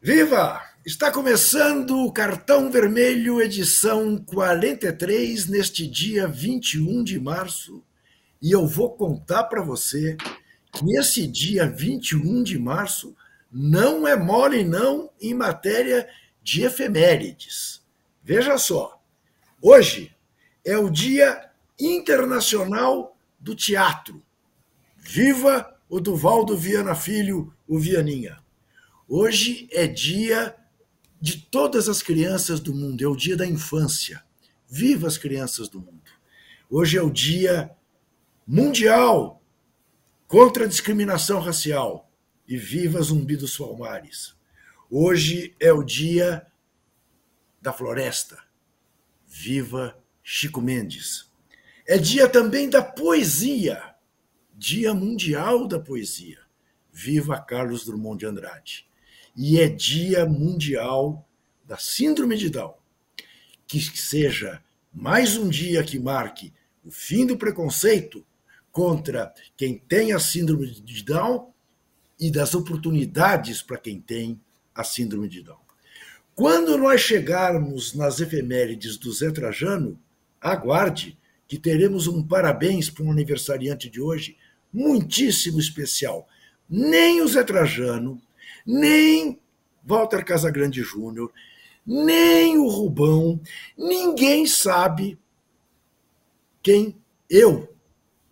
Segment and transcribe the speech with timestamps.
[0.00, 0.62] Viva!
[0.86, 7.84] Está começando o Cartão Vermelho, edição 43, neste dia 21 de março.
[8.40, 10.16] E eu vou contar para você
[10.72, 13.14] que esse dia 21 de março
[13.52, 16.08] não é mole, não, em matéria
[16.42, 17.82] de efemérides.
[18.22, 19.02] Veja só,
[19.60, 20.16] hoje
[20.64, 21.47] é o Dia
[21.78, 24.22] Internacional do Teatro.
[24.96, 28.42] Viva o Duvaldo Viana Filho, o Vianinha.
[29.08, 30.54] Hoje é dia
[31.20, 34.22] de todas as crianças do mundo, é o dia da infância.
[34.68, 36.10] Viva as crianças do mundo.
[36.68, 37.70] Hoje é o dia
[38.46, 39.42] mundial
[40.26, 42.10] contra a discriminação racial
[42.46, 44.34] e viva Zumbi dos Palmares.
[44.90, 46.46] Hoje é o dia
[47.60, 48.38] da floresta.
[49.26, 51.27] Viva Chico Mendes.
[51.90, 53.82] É dia também da poesia.
[54.54, 56.38] Dia Mundial da Poesia.
[56.92, 58.88] Viva Carlos Drummond de Andrade
[59.34, 61.26] e é Dia Mundial
[61.64, 62.74] da Síndrome de Down.
[63.66, 66.52] Que seja mais um dia que marque
[66.84, 68.22] o fim do preconceito
[68.70, 71.54] contra quem tem a Síndrome de Down
[72.20, 74.38] e das oportunidades para quem tem
[74.74, 75.60] a Síndrome de Down.
[76.34, 79.98] Quando nós chegarmos nas efemérides do Zé Trajano,
[80.38, 81.17] aguarde
[81.48, 84.36] que teremos um parabéns para um aniversariante de hoje
[84.72, 86.28] muitíssimo especial.
[86.68, 88.20] Nem o Zé Trajano,
[88.66, 89.40] nem
[89.82, 91.32] Walter Casagrande Júnior,
[91.86, 93.40] nem o Rubão,
[93.76, 95.18] ninguém sabe
[96.62, 96.94] quem
[97.30, 97.74] eu,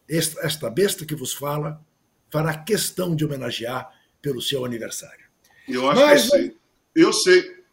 [0.07, 1.83] esta besta que vos fala,
[2.29, 5.25] fará questão de homenagear pelo seu aniversário.
[5.67, 6.57] Eu acho Mas, que eu sei.
[6.95, 7.65] Eu sei.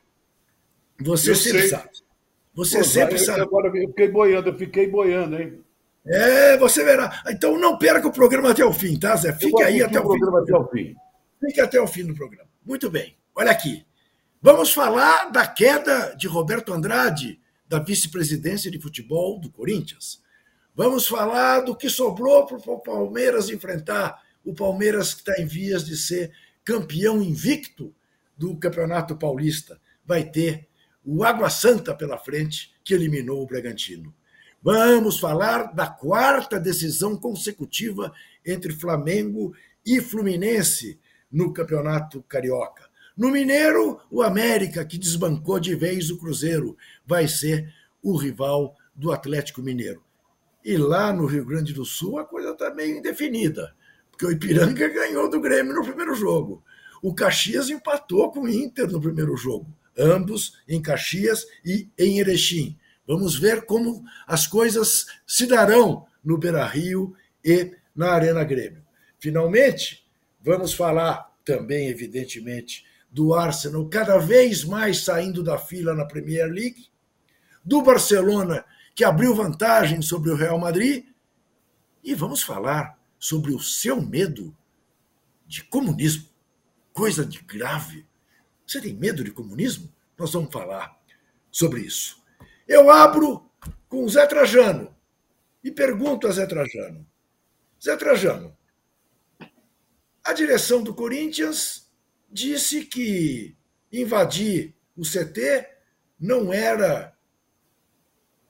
[1.01, 1.69] Você eu sempre sei.
[1.69, 1.89] sabe.
[2.53, 3.41] Você Pô, sempre sabe.
[3.41, 5.59] Agora eu fiquei boiando, eu fiquei boiando, hein?
[6.05, 7.23] É, você verá.
[7.29, 9.33] Então não perca o programa até o fim, tá, Zé?
[9.33, 10.19] Fique aí até o, fim.
[10.23, 10.95] Até o fim.
[11.39, 12.49] Fique até o fim do programa.
[12.65, 13.85] Muito bem, olha aqui.
[14.41, 20.21] Vamos falar da queda de Roberto Andrade da vice-presidência de futebol do Corinthians.
[20.75, 25.85] Vamos falar do que sobrou para o Palmeiras enfrentar o Palmeiras que está em vias
[25.85, 26.31] de ser
[26.63, 27.93] campeão invicto
[28.37, 29.79] do Campeonato Paulista.
[30.05, 30.67] Vai ter
[31.05, 34.13] o Água Santa pela frente, que eliminou o Bragantino.
[34.61, 38.13] Vamos falar da quarta decisão consecutiva
[38.45, 39.53] entre Flamengo
[39.85, 40.99] e Fluminense
[41.29, 42.83] no Campeonato Carioca.
[43.15, 49.11] No Mineiro, o América, que desbancou de vez o Cruzeiro, vai ser o rival do
[49.11, 50.01] Atlético Mineiro.
[50.63, 53.75] E lá no Rio Grande do Sul a coisa está meio indefinida,
[54.09, 56.63] porque o Ipiranga ganhou do Grêmio no primeiro jogo.
[57.01, 59.67] O Caxias empatou com o Inter no primeiro jogo,
[59.97, 62.77] ambos em Caxias e em Erechim.
[63.07, 68.83] Vamos ver como as coisas se darão no Beira Rio e na Arena Grêmio.
[69.19, 70.03] Finalmente,
[70.43, 76.87] Vamos falar também, evidentemente, do Arsenal cada vez mais saindo da fila na Premier League,
[77.63, 81.05] do Barcelona, que abriu vantagem sobre o Real Madrid,
[82.03, 84.53] e vamos falar sobre o seu medo
[85.47, 86.27] de comunismo.
[86.91, 88.05] Coisa de grave.
[88.73, 89.93] Você tem medo de comunismo?
[90.17, 90.99] Nós vamos falar
[91.51, 92.23] sobre isso.
[92.67, 93.47] Eu abro
[93.87, 94.95] com Zé Trajano
[95.63, 97.05] e pergunto a Zé Trajano:
[97.79, 98.57] Zé Trajano,
[100.23, 101.87] a direção do Corinthians
[102.31, 103.55] disse que
[103.91, 105.69] invadir o CT
[106.19, 107.15] não era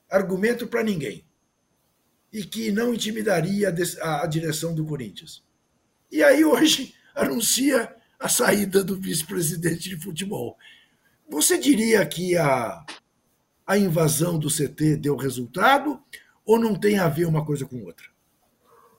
[0.10, 1.28] argumento para ninguém
[2.32, 5.44] e que não intimidaria a direção do Corinthians.
[6.10, 10.58] E aí hoje anuncia a saída do vice-presidente de futebol.
[11.30, 12.82] Você diria que a,
[13.68, 16.00] a invasão do CT deu resultado
[16.46, 18.06] ou não tem a ver uma coisa com outra?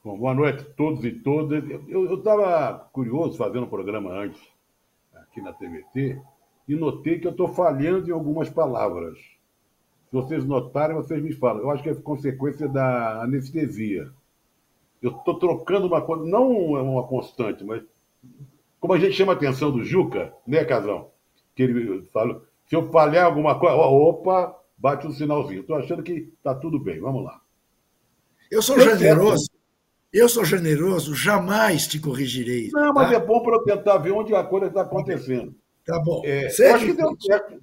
[0.05, 1.65] Bom, boa noite a todos e todas.
[1.89, 4.43] Eu estava curioso fazendo um programa antes,
[5.15, 6.21] aqui na TVT,
[6.69, 9.17] e notei que eu estou falhando em algumas palavras.
[9.17, 11.62] Se vocês notarem, vocês me falam.
[11.62, 14.12] Eu acho que é consequência da anestesia.
[15.00, 17.82] Eu estou trocando uma coisa, não é uma constante, mas
[18.84, 21.10] como a gente chama a atenção do Juca, né, Casão?
[21.56, 25.62] Que ele fala, se eu falhar alguma coisa, opa, bate um sinalzinho.
[25.62, 27.40] Estou achando que está tudo bem, vamos lá.
[28.50, 29.48] Eu sou generoso.
[30.12, 32.69] Eu sou generoso, jamais te corrigirei.
[32.75, 33.16] Não, mas tá?
[33.16, 35.54] é bom para eu tentar ver onde a coisa está acontecendo.
[35.86, 36.20] Tá bom.
[36.22, 37.58] É, eu acho que deu certo.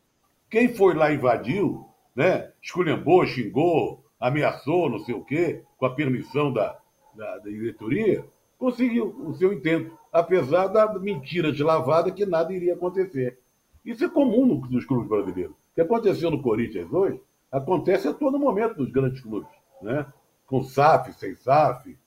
[0.49, 1.85] Quem foi lá invadiu,
[2.15, 2.51] né?
[2.59, 6.79] Esculhambou, xingou, ameaçou, não sei o quê, com a permissão da,
[7.15, 8.25] da, da diretoria,
[8.57, 13.39] conseguiu o seu intento, apesar da mentira deslavada que nada iria acontecer.
[13.83, 15.55] Isso é comum nos clubes brasileiros.
[15.55, 17.19] O que aconteceu no Corinthians hoje
[17.51, 19.49] acontece a todo momento nos grandes clubes.
[19.81, 20.05] Né?
[20.51, 21.97] com SAF, sem SAF.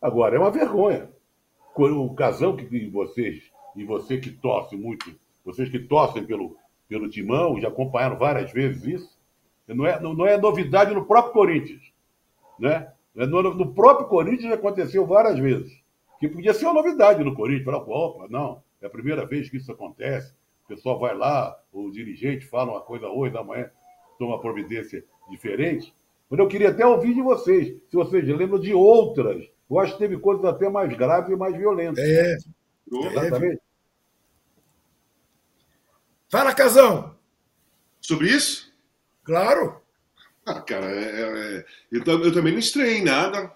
[0.00, 1.10] Agora, é uma vergonha.
[1.76, 3.42] O casão que vocês,
[3.74, 5.12] e você que torce muito,
[5.44, 6.56] vocês que torcem pelo,
[6.88, 9.18] pelo Timão, já acompanharam várias vezes isso,
[9.66, 11.82] não é, não, não é novidade no próprio Corinthians.
[12.58, 12.92] Né?
[13.14, 15.79] No, no próprio Corinthians aconteceu várias vezes.
[16.20, 17.64] Que podia ser uma novidade no Corinthians.
[17.64, 20.34] Falar, opa, não, é a primeira vez que isso acontece.
[20.64, 23.68] O pessoal vai lá, o dirigente fala uma coisa hoje, da manhã
[24.18, 25.94] toma uma providência diferente.
[26.28, 29.48] Mas eu queria até ouvir de vocês, se vocês lembram de outras.
[29.68, 32.04] Eu acho que teve coisas até mais graves e mais violentas.
[32.04, 32.36] É.
[32.92, 33.56] Exatamente.
[33.56, 33.70] É.
[36.28, 37.16] Fala, Casão.
[38.00, 38.72] Sobre isso?
[39.24, 39.80] Claro.
[40.46, 43.52] Ah, cara, é, é, é eu, eu, também não estranhei nada.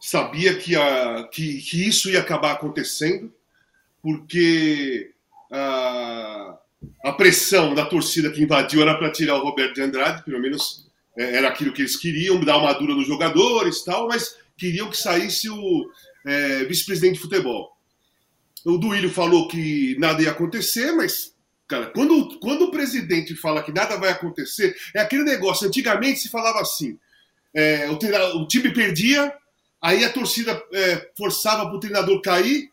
[0.00, 3.32] Sabia que, a, que, que isso ia acabar acontecendo,
[4.02, 5.12] porque
[5.50, 6.58] a,
[7.04, 10.88] a pressão da torcida que invadiu era para tirar o Roberto de Andrade, pelo menos
[11.16, 14.96] é, era aquilo que eles queriam, dar uma dura nos jogadores tal, mas queriam que
[14.96, 15.90] saísse o
[16.24, 17.76] é, vice-presidente de futebol.
[18.64, 21.32] O Duílio falou que nada ia acontecer, mas
[21.68, 25.68] Cara, quando, quando o presidente fala que nada vai acontecer, é aquele negócio.
[25.68, 26.98] Antigamente se falava assim:
[27.54, 29.30] é, o, o, time perdia,
[29.80, 32.70] aí a torcida é, forçava para o treinador cair,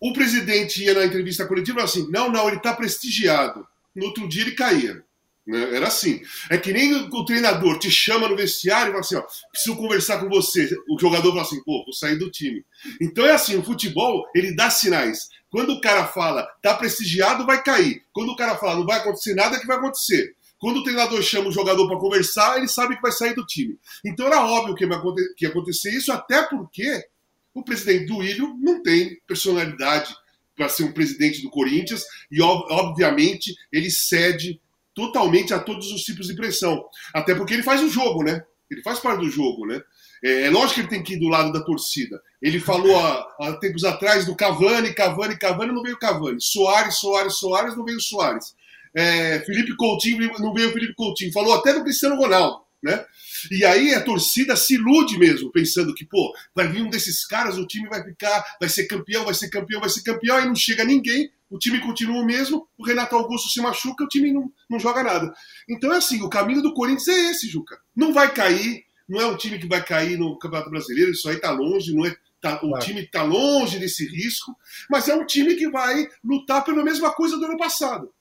[0.00, 3.66] o presidente ia na entrevista coletiva e assim: não, não, ele está prestigiado.
[3.94, 5.04] No outro dia ele caía.
[5.46, 5.76] Né?
[5.76, 6.20] Era assim.
[6.50, 10.18] É que nem o treinador te chama no vestiário e fala assim: ó, preciso conversar
[10.18, 10.68] com você.
[10.88, 12.64] O jogador fala assim: pô, vou sair do time.
[13.00, 15.28] Então é assim: o futebol, ele dá sinais.
[15.50, 18.02] Quando o cara fala, tá prestigiado, vai cair.
[18.12, 20.34] Quando o cara fala, não vai acontecer nada, é que vai acontecer.
[20.62, 23.76] Quando o treinador chama o jogador para conversar, ele sabe que vai sair do time.
[24.04, 27.04] Então era óbvio que ia acontecer isso, até porque
[27.52, 30.14] o presidente do Ilho não tem personalidade
[30.56, 34.60] para ser um presidente do Corinthians e, obviamente, ele cede
[34.94, 36.84] totalmente a todos os tipos de pressão.
[37.12, 38.44] Até porque ele faz o jogo, né?
[38.70, 39.82] Ele faz parte do jogo, né?
[40.22, 42.22] É, é lógico que ele tem que ir do lado da torcida.
[42.40, 46.40] Ele falou há, há, tempos atrás do Cavani, Cavani, Cavani, não veio Cavani.
[46.40, 48.54] Soares, Soares, Soares, não veio Soares.
[48.94, 51.32] É, Felipe Coutinho, não veio Felipe Coutinho.
[51.32, 53.04] Falou até do Cristiano Ronaldo, né?
[53.50, 57.58] E aí a torcida se ilude mesmo, pensando que, pô, vai vir um desses caras,
[57.58, 60.54] o time vai ficar, vai ser campeão, vai ser campeão, vai ser campeão, aí não
[60.54, 64.50] chega ninguém, o time continua o mesmo, o Renato Augusto se machuca, o time não,
[64.70, 65.32] não joga nada.
[65.68, 67.78] Então é assim, o caminho do Corinthians é esse, Juca.
[67.94, 71.36] Não vai cair, não é um time que vai cair no Campeonato Brasileiro, isso aí
[71.36, 74.56] tá longe, não é, tá, o time está longe desse risco,
[74.90, 78.12] mas é um time que vai lutar pela mesma coisa do ano passado.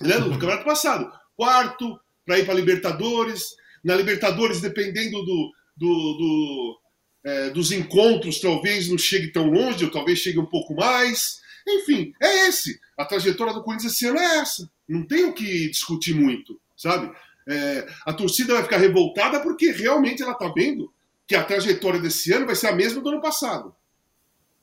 [0.00, 0.18] Né?
[0.18, 1.12] No campeonato passado.
[1.36, 3.56] Quarto, para ir para Libertadores.
[3.84, 6.80] Na Libertadores, dependendo do, do, do
[7.24, 11.40] é, dos encontros, talvez não chegue tão longe, ou talvez chegue um pouco mais.
[11.66, 12.80] Enfim, é esse.
[12.96, 14.70] A trajetória do Corinthians esse ano é essa.
[14.88, 17.14] Não tem o que discutir muito, sabe?
[17.46, 20.92] É, a torcida vai ficar revoltada porque realmente ela está vendo
[21.26, 23.74] que a trajetória desse ano vai ser a mesma do ano passado.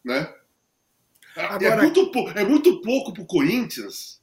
[0.03, 0.31] Né?
[1.35, 1.65] É Agora...
[1.65, 4.19] É, muito, é muito pouco para o Corinthians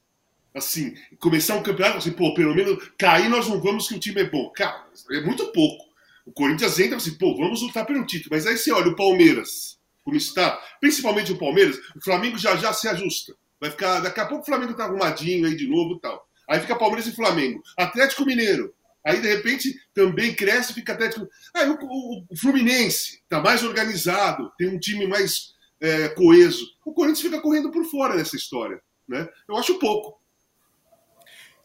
[0.54, 4.20] assim, começar um campeonato assim, pô, pelo menos cair nós não vamos que o time
[4.20, 4.50] é bom.
[4.50, 5.84] Cara, é muito pouco.
[6.24, 8.30] O Corinthians entra assim, pô, vamos lutar pelo título.
[8.32, 12.72] Mas aí você olha o Palmeiras, como está, principalmente o Palmeiras, o Flamengo já já
[12.72, 13.34] se ajusta.
[13.60, 16.28] Vai ficar, daqui a pouco o Flamengo tá arrumadinho aí de novo e tal.
[16.48, 17.62] Aí fica Palmeiras e Flamengo.
[17.76, 18.74] Atlético Mineiro.
[19.04, 21.28] Aí, de repente, também cresce, fica Atlético.
[21.54, 26.64] Aí o, o, o Fluminense tá mais organizado, tem um time mais é, coeso.
[26.84, 28.80] O Corinthians fica correndo por fora nessa história.
[29.08, 29.28] Né?
[29.48, 30.20] Eu acho pouco.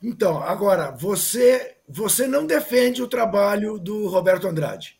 [0.01, 4.97] Então, agora, você, você não defende o trabalho do Roberto Andrade?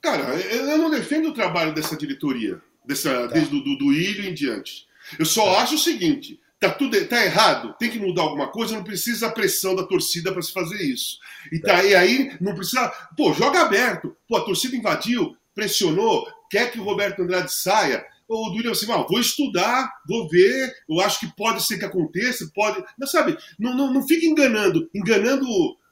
[0.00, 3.26] Cara, eu não defendo o trabalho dessa diretoria, dessa, tá.
[3.28, 4.86] desde do, do, do Ilho em diante.
[5.18, 5.62] Eu só tá.
[5.62, 9.32] acho o seguinte: tá tudo tá errado, tem que mudar alguma coisa, não precisa a
[9.32, 11.18] pressão da torcida para se fazer isso.
[11.52, 11.76] E, tá.
[11.76, 12.88] tá, e aí não precisa.
[13.16, 14.16] Pô, joga aberto.
[14.28, 19.06] Pô, a torcida invadiu, pressionou, quer que o Roberto Andrade saia o Duílio assim, ah,
[19.08, 22.84] vou estudar, vou ver, eu acho que pode ser que aconteça, pode.
[22.98, 25.46] Não sabe, não, não, não fica enganando, enganando,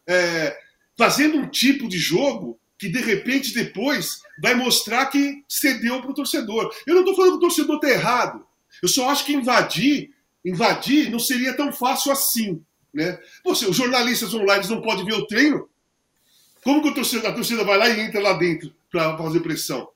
[0.07, 0.57] é,
[0.97, 6.15] fazendo um tipo de jogo que de repente depois vai mostrar que cedeu para o
[6.15, 6.71] torcedor.
[6.87, 8.47] Eu não estou falando que o torcedor está errado.
[8.83, 10.11] Eu só acho que invadir,
[10.45, 12.63] invadir não seria tão fácil assim.
[12.93, 13.19] Né?
[13.45, 15.69] Você, os jornalistas online não podem ver o treino?
[16.63, 19.89] Como que a torcida, a torcida vai lá e entra lá dentro para fazer pressão?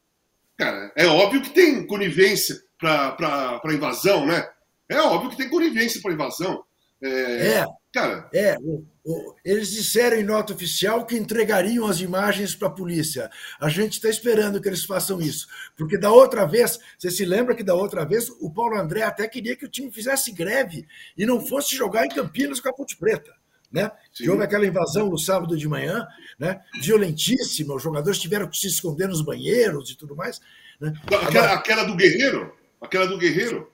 [0.60, 4.46] Cara, é óbvio que tem conivência para invasão, né?
[4.90, 6.62] É óbvio que tem conivência para invasão.
[7.02, 8.28] É, é, cara.
[8.34, 13.30] É, o, o, eles disseram em nota oficial que entregariam as imagens para a polícia.
[13.58, 15.48] A gente está esperando que eles façam isso.
[15.78, 19.26] Porque da outra vez, você se lembra que da outra vez o Paulo André até
[19.26, 20.86] queria que o time fizesse greve
[21.16, 23.32] e não fosse jogar em Campinas com a Ponte Preta.
[23.70, 23.90] Né?
[24.12, 26.06] Que houve aquela invasão no sábado de manhã,
[26.38, 26.60] né?
[26.82, 30.40] Violentíssima, os jogadores tiveram que se esconder nos banheiros e tudo mais.
[30.80, 30.92] Né?
[31.04, 31.52] Aquela, Agora...
[31.52, 32.52] aquela do Guerreiro?
[32.80, 33.70] Aquela do Guerreiro?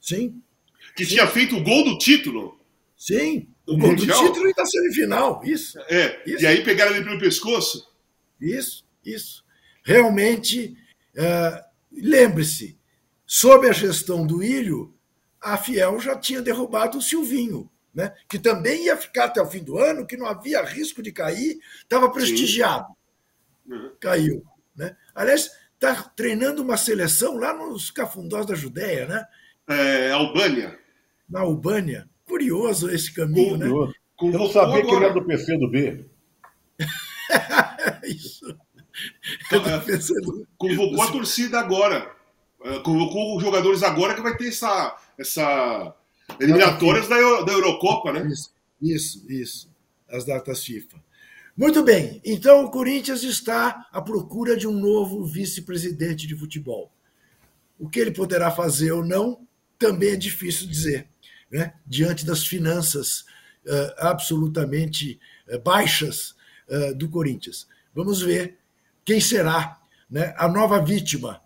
[0.00, 0.42] Sim.
[0.94, 1.14] Que Sim.
[1.14, 2.58] tinha feito o gol do título.
[2.96, 4.20] Sim, o gol mundial.
[4.20, 5.78] do título e da semifinal, isso.
[5.88, 6.42] É, isso.
[6.42, 7.88] e aí pegaram ele pelo pescoço.
[8.40, 9.44] Isso, isso.
[9.84, 10.76] Realmente,
[11.14, 12.76] uh, lembre-se,
[13.24, 14.94] sob a gestão do Ilho,
[15.40, 18.14] a Fiel já tinha derrubado o Silvinho né?
[18.28, 21.58] que também ia ficar até o fim do ano, que não havia risco de cair,
[21.82, 22.86] estava prestigiado.
[23.66, 23.90] Uhum.
[23.98, 24.44] Caiu.
[24.76, 24.96] Né?
[25.12, 29.26] Aliás, está treinando uma seleção lá nos cafundós da Judéia, né?
[29.66, 30.78] É, Albânia.
[31.28, 32.08] Na Albânia.
[32.24, 33.66] Curioso esse caminho, né?
[33.66, 33.88] Curioso.
[33.88, 33.94] né?
[34.20, 36.04] Eu não sabia que ele era do PC do B.
[38.06, 38.56] Isso.
[39.52, 39.58] É
[40.56, 42.14] convocou a torcida agora.
[42.62, 45.94] É, convocou os jogadores agora que vai ter essa, essa
[46.40, 48.26] Eliminatórias da, da Eurocopa, né?
[48.28, 49.74] Isso, isso, isso.
[50.08, 50.98] As datas FIFA.
[51.56, 56.92] Muito bem, então o Corinthians está à procura de um novo vice-presidente de futebol.
[57.78, 59.40] O que ele poderá fazer ou não
[59.76, 61.08] também é difícil dizer,
[61.50, 61.74] né?
[61.84, 63.24] diante das finanças
[63.66, 65.18] uh, absolutamente
[65.48, 66.36] uh, baixas
[66.68, 67.66] uh, do Corinthians.
[67.94, 68.58] Vamos ver
[69.04, 71.42] quem será né, a nova vítima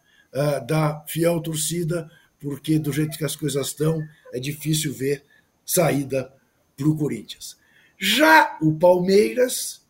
[0.67, 2.11] da fiel torcida
[2.43, 5.25] porque do jeito que as coisas estão, é difícil ver
[5.65, 6.35] saída
[6.77, 7.57] para o Corinthians.
[7.97, 9.87] Já o Palmeiras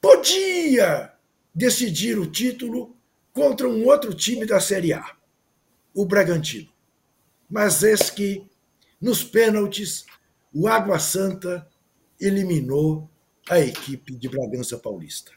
[0.00, 1.12] podia
[1.54, 2.96] decidir o título
[3.32, 5.16] contra um outro time da Série A,
[5.94, 6.68] o Bragantino.
[7.48, 8.44] Mas eis que,
[9.00, 10.04] nos pênaltis,
[10.52, 11.68] o Água Santa
[12.20, 13.08] eliminou
[13.48, 15.30] a equipe de Bragança Paulista.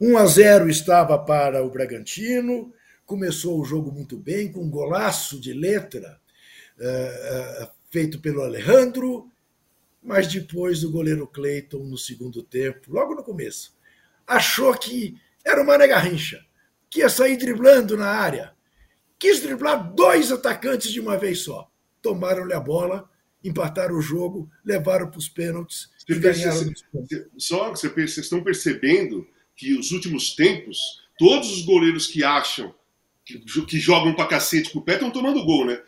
[0.00, 2.72] 1 a 0 estava para o Bragantino,
[3.10, 6.20] começou o jogo muito bem, com um golaço de letra
[6.78, 9.28] uh, uh, feito pelo Alejandro,
[10.00, 13.76] mas depois o goleiro Cleiton, no segundo tempo, logo no começo,
[14.24, 16.40] achou que era uma Garrincha,
[16.88, 18.54] que ia sair driblando na área.
[19.18, 21.68] Quis driblar dois atacantes de uma vez só.
[22.00, 23.10] Tomaram-lhe a bola,
[23.42, 26.72] empataram o jogo, levaram para os pênaltis você e ganharam.
[27.36, 29.26] Só que vocês estão percebendo
[29.56, 30.78] que os últimos tempos,
[31.18, 32.72] todos os goleiros que acham
[33.38, 35.80] que, que jogam pra cacete com o pé estão tomando gol, né?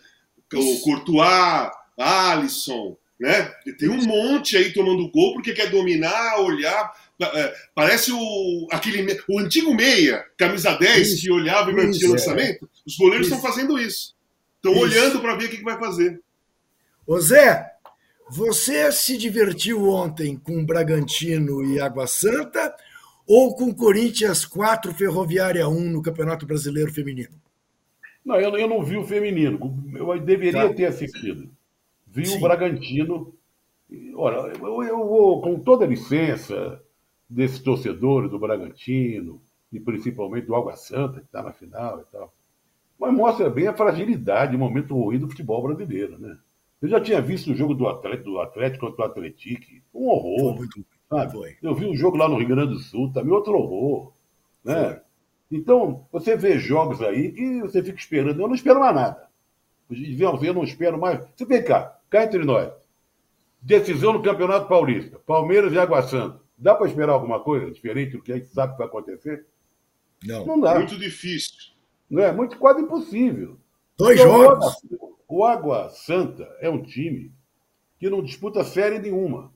[0.54, 3.52] O Courtois, Alisson, né?
[3.78, 6.92] Tem um monte aí tomando gol porque quer dominar, olhar.
[7.20, 12.12] É, parece o, aquele, o antigo meia, camisa 10, isso, que olhava e mantinha o
[12.12, 12.68] lançamento.
[12.84, 14.14] Os goleiros estão fazendo isso.
[14.56, 16.20] Estão olhando para ver o que, que vai fazer.
[17.06, 17.64] Ô Zé,
[18.30, 22.74] você se divertiu ontem com Bragantino e Água Santa
[23.34, 27.32] ou com Corinthians 4, Ferroviária 1 no Campeonato Brasileiro Feminino?
[28.22, 29.82] Não, eu, eu não vi o feminino.
[29.94, 30.74] Eu deveria tá.
[30.74, 31.48] ter assistido.
[32.06, 32.36] Vi Sim.
[32.36, 33.34] o Bragantino.
[34.16, 36.82] Olha, eu, eu vou, com toda a licença
[37.26, 39.40] desses torcedores do Bragantino,
[39.72, 42.34] e principalmente do Água Santa, que está na final e tal.
[43.00, 46.36] Mas mostra bem a fragilidade, o momento ruim do futebol brasileiro, né?
[46.82, 50.56] Eu já tinha visto o jogo do Atlético, do Atlético contra o Atlético, um horror.
[50.56, 51.32] Foi muito Sabe?
[51.32, 51.56] Foi.
[51.62, 54.12] Eu vi um jogo lá no Rio Grande do Sul, também outro horror.
[54.64, 55.00] Né?
[55.50, 58.40] Então, você vê jogos aí que você fica esperando.
[58.40, 59.28] Eu não espero mais nada.
[59.90, 61.20] Eu não espero mais.
[61.36, 62.72] Você vem cá, cá entre nós.
[63.60, 65.18] Decisão no Campeonato Paulista.
[65.26, 66.40] Palmeiras e Água Santa.
[66.56, 69.46] Dá para esperar alguma coisa diferente do que a gente sabe que vai acontecer?
[70.24, 70.46] Não.
[70.46, 70.76] Não dá.
[70.76, 71.74] Muito difícil.
[72.08, 72.32] Não é?
[72.32, 73.58] Muito quase impossível.
[73.98, 74.86] Dois então, jogos.
[75.28, 77.32] O Água Santa é um time
[77.98, 79.52] que não disputa série nenhuma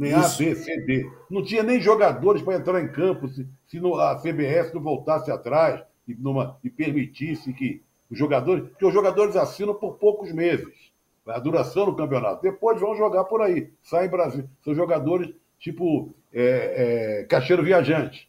[0.00, 0.42] nem Isso.
[0.42, 1.10] A, B, C, D.
[1.30, 5.82] Não tinha nem jogadores para entrar em campo se, se a CBS não voltasse atrás
[6.08, 8.68] e, numa, e permitisse que os jogadores.
[8.68, 10.90] Porque os jogadores assinam por poucos meses
[11.26, 12.42] a duração do campeonato.
[12.42, 13.70] Depois vão jogar por aí.
[13.82, 14.48] Saem Brasil.
[14.64, 18.28] São jogadores tipo é, é, cacheiro viajante.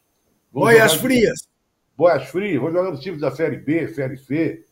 [0.51, 1.47] Boias frias.
[1.97, 2.61] Boias frias.
[2.61, 4.65] Vão jogar nos times da Série B, Série C.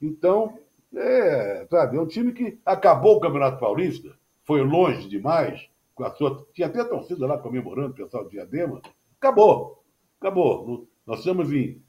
[0.00, 0.58] Então,
[0.94, 4.10] é, sabe, é um time que acabou o Campeonato Paulista,
[4.44, 5.68] foi longe demais,
[6.02, 6.46] com a sua.
[6.52, 8.82] Tinha até a torcida lá comemorando, o pessoal do Diadema.
[9.18, 9.84] Acabou.
[10.20, 10.88] Acabou.
[11.06, 11.82] Nós estamos em.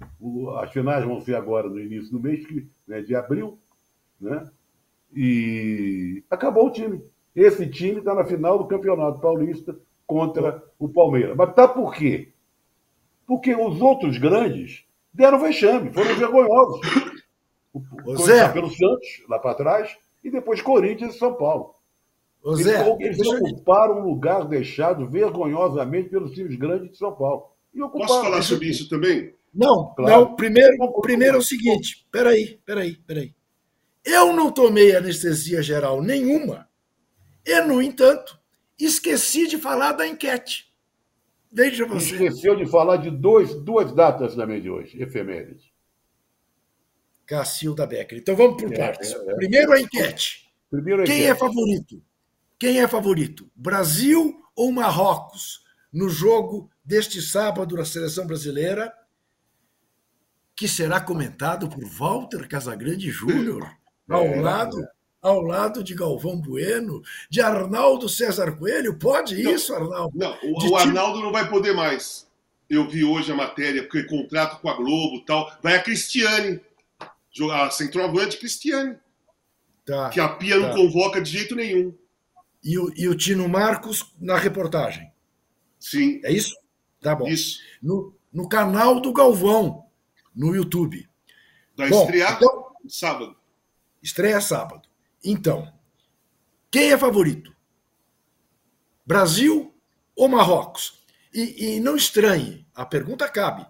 [0.60, 2.46] As finais vão ser agora no início do mês
[2.88, 3.60] né, de abril,
[4.20, 4.50] né?
[5.15, 7.03] E acabou o time.
[7.36, 11.36] Esse time está na final do Campeonato Paulista contra o Palmeiras.
[11.36, 12.34] Mas tá por quê?
[13.25, 16.82] Porque os outros grandes deram vexame, foram vergonhosos.
[18.05, 18.50] O, Zé.
[18.50, 21.75] pelo Santos, lá para trás, e depois Corinthians e São Paulo.
[22.44, 27.54] Ô, Zé, eles, ocuparam um lugar deixado vergonhosamente pelos times grandes de São Paulo.
[27.92, 29.34] Posso falar sobre isso também?
[29.54, 30.26] Não, claro.
[30.26, 30.36] não.
[30.36, 33.34] Primeiro, primeiro é o seguinte: peraí, peraí, peraí.
[34.04, 36.68] Eu não tomei anestesia geral nenhuma.
[37.46, 38.38] E, no entanto,
[38.78, 40.74] esqueci de falar da enquete.
[41.50, 42.14] Veja você.
[42.16, 45.72] Esqueceu de falar de dois, duas datas também de hoje, efemérides.
[47.26, 48.18] Cacilda Becker.
[48.18, 49.14] Então vamos por é, partes.
[49.14, 49.36] É, é.
[49.36, 50.52] Primeiro a enquete.
[50.70, 51.32] Primeiro a Quem é enquete.
[51.32, 52.04] é favorito?
[52.63, 53.51] Quem é favorito?
[53.53, 58.93] Brasil ou Marrocos no jogo deste sábado da seleção brasileira,
[60.55, 63.70] que será comentado por Walter Casagrande Júnior,
[64.10, 64.77] é, ao lado
[65.22, 68.98] ao lado de Galvão Bueno, de Arnaldo César Coelho?
[68.98, 70.17] Pode não, isso, Arnaldo?
[70.17, 72.32] Não, o, o Arnaldo não vai poder mais.
[72.70, 75.53] Eu vi hoje a matéria, porque contrato com a Globo tal.
[75.62, 76.62] Vai a Cristiane,
[77.51, 78.96] a centroavante Cristiane.
[79.86, 80.67] Tá, que a Pia tá.
[80.67, 81.93] não convoca de jeito nenhum.
[82.63, 85.12] E o, e o Tino Marcos na reportagem.
[85.79, 86.22] Sim.
[86.24, 86.55] É isso?
[87.01, 87.27] Tá bom.
[87.27, 87.60] Isso.
[87.82, 89.86] No, no canal do Galvão,
[90.34, 91.08] no YouTube.
[91.75, 93.36] Vai bom, estrear então, sábado.
[94.01, 94.88] Estreia sábado.
[95.24, 95.72] Então,
[96.72, 97.53] quem é favorito?
[99.05, 99.74] Brasil
[100.15, 101.03] ou Marrocos?
[101.34, 103.65] E, e não estranhe, a pergunta cabe.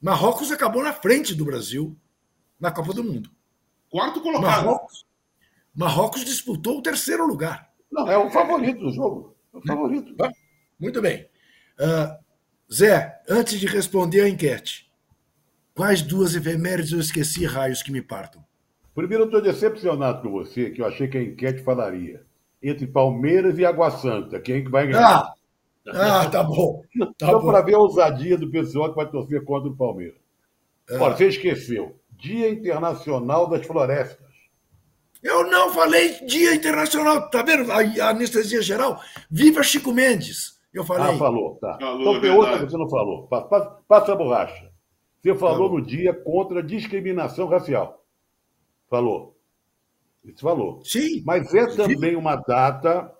[0.00, 1.96] Marrocos acabou na frente do Brasil
[2.58, 3.30] na Copa do Mundo.
[3.88, 4.64] Quarto colocado.
[4.64, 5.06] Marrocos,
[5.74, 7.71] Marrocos disputou o terceiro lugar.
[7.92, 9.36] Não, é o favorito do jogo.
[9.52, 10.14] É o favorito.
[10.80, 11.28] Muito bem.
[11.78, 12.22] Uh,
[12.72, 14.90] Zé, antes de responder a enquete,
[15.74, 18.42] quais duas efemérides eu esqueci, raios que me partam?
[18.94, 22.24] Primeiro, eu estou decepcionado com você, que eu achei que a enquete falaria
[22.62, 24.40] entre Palmeiras e Água Santa.
[24.40, 25.34] Quem é vai ganhar?
[25.88, 26.82] Ah, ah tá bom.
[27.18, 30.20] Tá Só para ver a ousadia do pessoal que vai torcer contra o Palmeiras.
[30.90, 30.98] Ah.
[31.00, 31.98] Olha, você esqueceu.
[32.12, 34.31] Dia Internacional das Florestas.
[35.22, 37.30] Eu não falei Dia Internacional.
[37.30, 37.70] Tá vendo?
[37.70, 39.00] A anestesia geral.
[39.30, 40.60] Viva Chico Mendes.
[40.72, 41.14] Eu falei.
[41.14, 41.56] Ah, falou.
[41.60, 41.78] Tá.
[41.78, 43.26] Falou, então tem outra que você não falou.
[43.28, 44.72] Passa, passa a borracha.
[45.20, 48.04] Você falou no dia contra a discriminação racial.
[48.90, 49.38] Falou.
[50.24, 50.82] Isso falou.
[50.84, 51.22] Sim.
[51.24, 53.12] Mas é também uma data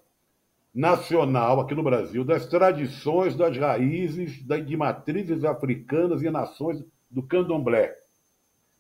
[0.75, 7.94] nacional aqui no Brasil das tradições, das raízes, de matrizes africanas e nações do candomblé.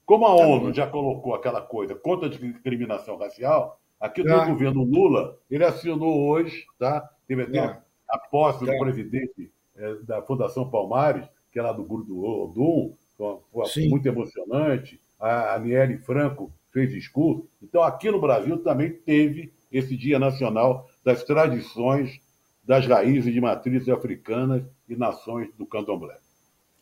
[0.04, 4.82] Como a tá ONU já colocou aquela coisa contra a discriminação racial, aqui no governo
[4.82, 7.08] Lula, ele assinou hoje, tá?
[7.26, 7.80] Teve até é.
[8.10, 8.78] a posse do tá.
[8.78, 15.00] presidente é, da Fundação Palmares, que é lá do grupo do Odum, foi muito emocionante.
[15.20, 17.48] A Aniele Franco fez discurso.
[17.62, 22.20] Então, aqui no Brasil também teve esse Dia Nacional das Tradições
[22.64, 26.21] das Raízes de Matrizes Africanas e Nações do Candomblé.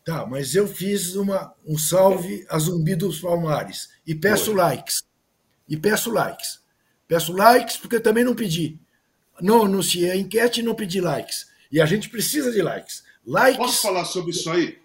[0.03, 4.55] Tá, mas eu fiz uma, um salve a Zumbi dos Palmares e peço Foi.
[4.55, 5.03] likes.
[5.69, 6.59] E peço likes.
[7.07, 8.79] Peço likes porque eu também não pedi.
[9.39, 11.47] Não anunciei a enquete e não pedi likes.
[11.71, 13.03] E a gente precisa de likes.
[13.25, 13.57] likes...
[13.57, 14.79] Posso falar sobre isso aí?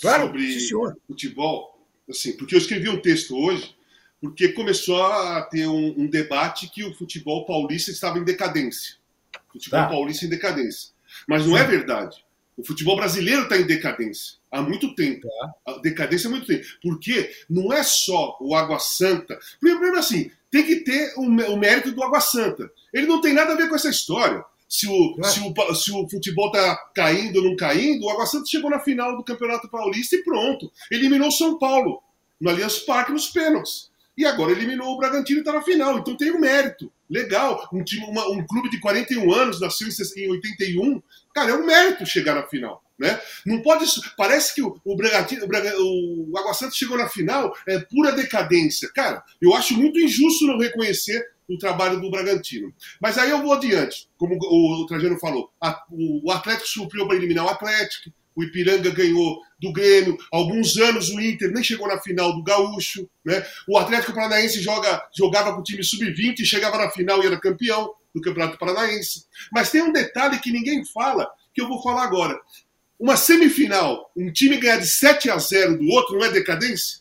[0.00, 0.96] Claro, sobre sim, senhor.
[1.06, 1.86] futebol?
[2.08, 3.76] Assim, porque eu escrevi um texto hoje
[4.20, 8.96] porque começou a ter um, um, debate que o futebol paulista estava em decadência.
[9.48, 9.88] O futebol tá.
[9.88, 10.90] paulista em decadência.
[11.26, 11.62] Mas não Sim.
[11.62, 12.24] é verdade.
[12.58, 15.26] O futebol brasileiro está em decadência há muito tempo.
[15.64, 15.78] Tá.
[15.78, 16.66] Decadência há muito tempo.
[16.82, 19.38] Porque não é só o Água Santa.
[19.60, 22.68] Primeiro, assim, tem que ter o, o mérito do Água Santa.
[22.92, 24.44] Ele não tem nada a ver com essa história.
[24.68, 25.28] Se o, é.
[25.28, 28.80] se o, se o futebol está caindo ou não caindo, o Água Santa chegou na
[28.80, 30.70] final do Campeonato Paulista e pronto.
[30.90, 32.02] Eliminou São Paulo
[32.40, 35.96] no Allianz Parque nos pênaltis e agora eliminou o Bragantino e está na final.
[35.96, 36.92] Então tem um mérito.
[37.08, 37.68] Legal.
[37.72, 41.00] Um, time, uma, um clube de 41 anos, nasceu em 81.
[41.32, 42.82] Cara, é um mérito chegar na final.
[42.98, 43.18] Né?
[43.46, 43.86] Não pode.
[44.16, 48.90] Parece que o, o, Bragantino, o, o Santa chegou na final, é pura decadência.
[48.92, 52.74] Cara, eu acho muito injusto não reconhecer o trabalho do Bragantino.
[53.00, 55.48] Mas aí eu vou adiante, como o, o Trajano falou.
[55.62, 60.76] A, o, o Atlético supriu para eliminar o Atlético, o Ipiranga ganhou do Grêmio, alguns
[60.76, 63.44] anos o Inter nem chegou na final do Gaúcho, né?
[63.66, 67.40] O Atlético Paranaense joga, jogava com o time sub-20 e chegava na final e era
[67.40, 69.26] campeão do Campeonato Paranaense.
[69.52, 72.38] Mas tem um detalhe que ninguém fala, que eu vou falar agora.
[72.98, 77.00] Uma semifinal, um time ganhar de 7 a 0 do outro, não é decadência?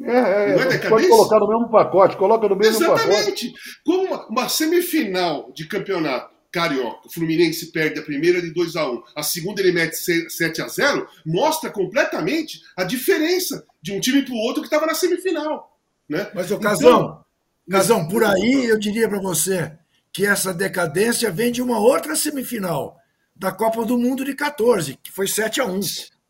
[0.00, 0.90] É, é, não é decadência?
[0.90, 3.08] Pode colocar no mesmo pacote, coloca no mesmo Exatamente.
[3.08, 3.46] pacote.
[3.46, 3.54] Exatamente.
[3.84, 7.06] Como uma, uma semifinal de campeonato Carioca.
[7.06, 10.68] O Fluminense perde a primeira de 2 a 1 a segunda ele mete 7 a
[10.68, 15.78] 0 mostra completamente a diferença de um time para o outro que estava na semifinal.
[16.08, 16.30] Né?
[16.34, 17.24] Mas, o Casão, então,
[17.70, 19.72] Casão, por aí eu diria para você
[20.12, 22.98] que essa decadência vem de uma outra semifinal,
[23.34, 25.80] da Copa do Mundo de 14, que foi 7 a 1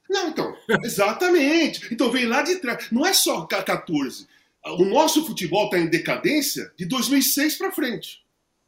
[0.09, 1.93] Não, então, exatamente.
[1.93, 2.87] Então vem lá de trás.
[2.93, 4.29] Não é só 14.
[4.79, 8.23] O nosso futebol está em decadência de 2006 para frente.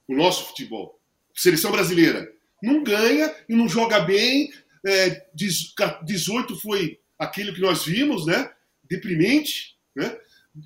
[0.08, 0.98] O nosso futebol
[1.34, 2.30] seleção brasileira.
[2.62, 4.52] Não ganha e não joga bem.
[4.86, 8.50] É, 18 foi aquilo que nós vimos, né?
[8.88, 10.16] Deprimente, né?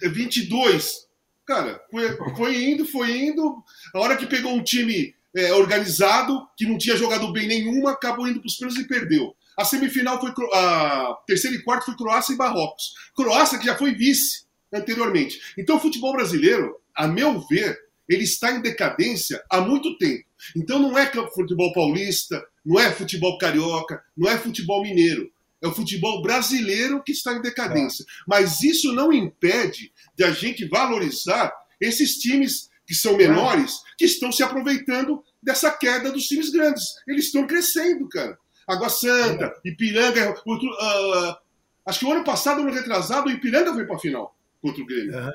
[0.02, 1.08] 22
[1.48, 3.64] Cara, foi, foi indo, foi indo.
[3.94, 8.28] A hora que pegou um time é, organizado, que não tinha jogado bem nenhuma, acabou
[8.28, 9.34] indo para os pênaltis e perdeu.
[9.56, 10.30] A semifinal foi.
[10.52, 12.92] A terceira e quarta foi Croácia e Marrocos.
[13.16, 15.40] Croácia que já foi vice anteriormente.
[15.56, 17.78] Então o futebol brasileiro, a meu ver,
[18.08, 20.24] ele está em decadência há muito tempo.
[20.56, 25.30] Então não é futebol paulista, não é futebol carioca, não é futebol mineiro.
[25.60, 28.04] É o futebol brasileiro que está em decadência.
[28.26, 34.32] Mas isso não impede de a gente valorizar esses times que são menores, que estão
[34.32, 36.84] se aproveitando dessa queda dos times grandes.
[37.06, 38.38] Eles estão crescendo, cara.
[38.66, 40.34] Água Santa, Ipiranga.
[40.46, 41.36] Outro, uh,
[41.84, 44.86] acho que o ano passado, ano retrasado, o Ipiranga foi para a final contra o
[44.86, 45.18] Grêmio.
[45.18, 45.32] Uhum.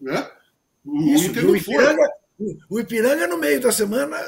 [0.00, 0.30] Né?
[0.84, 2.08] O, Isso, Inter o, Ipiranga,
[2.68, 4.18] o Ipiranga, no meio da semana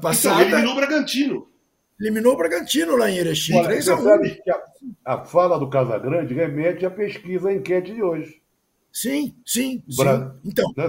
[0.00, 0.42] passada.
[0.42, 1.48] Então, eliminou o Bragantino.
[2.00, 3.54] Eliminou o Bragantino lá em Erechim.
[3.54, 4.08] Olha, 3 a 1.
[5.04, 8.42] A, a fala do Casagrande remete à pesquisa, à enquete de hoje.
[8.92, 9.96] Sim, sim, sim.
[9.96, 10.36] Bra...
[10.44, 10.84] Então, né,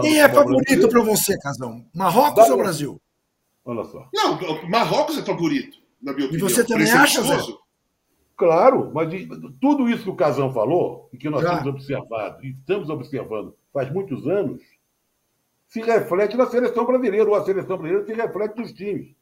[0.00, 1.84] quem é favorito para você, Casão?
[1.94, 3.02] Marrocos Dá ou Brasil?
[3.64, 4.08] Olha só.
[4.14, 6.48] Não, Marrocos é favorito, na minha opinião.
[6.48, 7.38] E você também acha, Zé?
[8.36, 9.08] Claro, mas
[9.60, 11.58] tudo isso que o Casão falou, e que nós Já.
[11.58, 14.60] temos observado, e estamos observando faz muitos anos,
[15.66, 19.14] se reflete na seleção brasileira, ou a seleção brasileira se reflete nos times.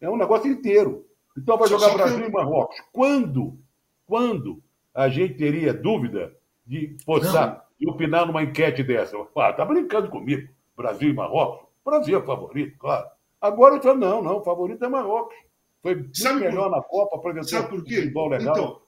[0.00, 1.04] É um negócio inteiro.
[1.36, 2.76] Então vai jogar Brasil e Marrocos.
[2.92, 3.58] Quando?
[4.06, 4.62] Quando
[4.94, 9.16] a gente teria dúvida de postar, de opinar numa enquete dessa?
[9.36, 10.48] Ah, tá brincando comigo.
[10.76, 11.66] Brasil e Marrocos?
[11.84, 13.08] Brasil é favorito, claro.
[13.40, 15.36] Agora eu falo, não, não, o favorito é Marrocos.
[15.82, 16.76] Foi Sabe melhor por...
[16.76, 18.12] na Copa, apresentou Sabe por quê?
[18.14, 18.56] Um legal.
[18.56, 18.80] Então,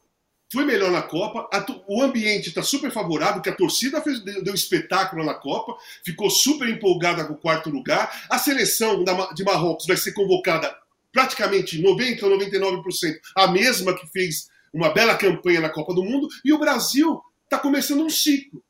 [0.50, 1.48] foi melhor na Copa,
[1.86, 6.68] o ambiente está super favorável, que a torcida fez, deu espetáculo na Copa, ficou super
[6.68, 8.26] empolgada com o quarto lugar.
[8.30, 10.74] A seleção de Marrocos vai ser convocada
[11.12, 16.28] praticamente 90% ou 99%, a mesma que fez uma bela campanha na Copa do Mundo,
[16.44, 18.62] e o Brasil está começando um ciclo.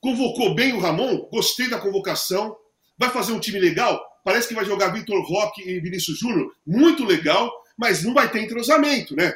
[0.00, 2.56] Convocou bem o Ramon, gostei da convocação,
[2.98, 7.04] vai fazer um time legal, parece que vai jogar Vitor Roque e Vinícius Júnior, muito
[7.04, 9.32] legal, mas não vai ter entrosamento, né?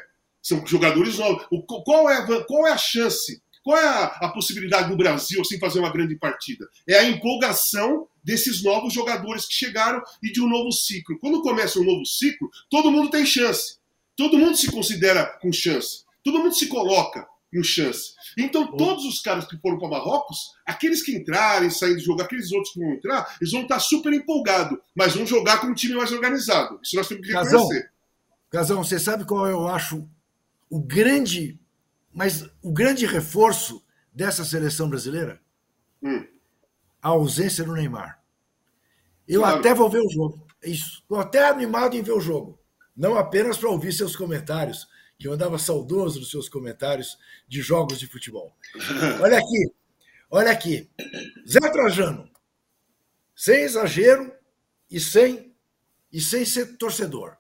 [0.47, 1.45] São jogadores novos.
[1.51, 3.43] O, qual, é, qual é a chance?
[3.65, 6.69] Qual é a, a possibilidade do Brasil assim, fazer uma grande partida?
[6.89, 11.19] É a empolgação desses novos jogadores que chegaram e de um novo ciclo.
[11.19, 13.79] Quando começa um novo ciclo, todo mundo tem chance.
[14.15, 16.05] Todo mundo se considera com chance.
[16.23, 18.13] Todo mundo se coloca em chance.
[18.39, 22.53] Então, todos os caras que foram para Marrocos, aqueles que entrarem, saírem de jogo, aqueles
[22.53, 25.95] outros que vão entrar, eles vão estar super empolgados, mas vão jogar com um time
[25.97, 26.79] mais organizado.
[26.85, 27.91] Isso nós temos que reconhecer.
[28.49, 30.09] Casão, você sabe qual eu acho
[30.69, 31.59] o grande,
[32.13, 35.41] mas o grande reforço dessa seleção brasileira?
[36.03, 36.27] Hum.
[37.01, 38.23] A ausência do Neymar.
[39.29, 39.59] Eu claro.
[39.59, 40.47] até vou ver o jogo.
[40.63, 41.01] Isso.
[41.03, 42.59] Estou até animado em ver o jogo.
[42.97, 47.99] Não apenas para ouvir seus comentários, que eu andava saudoso dos seus comentários de jogos
[47.99, 48.57] de futebol.
[49.21, 49.73] Olha aqui,
[50.31, 50.91] olha aqui.
[51.49, 52.29] Zé Trajano,
[53.35, 54.33] sem exagero
[54.91, 55.55] e sem,
[56.13, 57.37] e sem ser torcedor.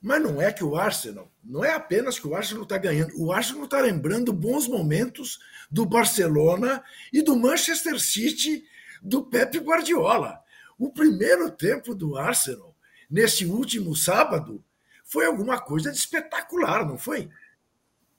[0.00, 3.32] Mas não é que o Arsenal, não é apenas que o Arsenal está ganhando, o
[3.32, 5.38] Arsenal está lembrando bons momentos
[5.70, 6.82] do Barcelona
[7.12, 8.64] e do Manchester City
[9.02, 10.40] do Pep Guardiola.
[10.78, 12.76] O primeiro tempo do Arsenal,
[13.10, 14.62] nesse último sábado,
[15.04, 17.30] foi alguma coisa de espetacular, não foi?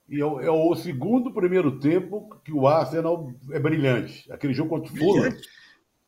[0.08, 4.30] E é o, é o segundo primeiro tempo que o Arsenal é brilhante.
[4.32, 5.36] Aquele jogo contra o Fulham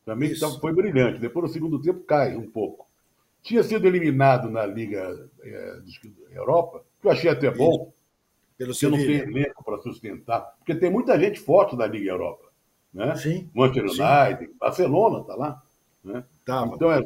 [0.03, 0.59] também Isso.
[0.59, 1.19] foi brilhante.
[1.19, 2.90] Depois, no segundo tempo, cai um pouco
[3.41, 5.79] tinha sido eliminado na Liga é,
[6.31, 7.91] Europa, que eu achei até bom,
[8.57, 12.49] Pelo porque não tem elenco para sustentar, porque tem muita gente forte da Liga Europa.
[12.93, 13.15] Né?
[13.15, 13.49] Sim.
[13.53, 14.57] Manchester United, sim.
[14.59, 15.63] Barcelona está lá.
[16.03, 16.23] Né?
[16.45, 17.01] Tá, então é,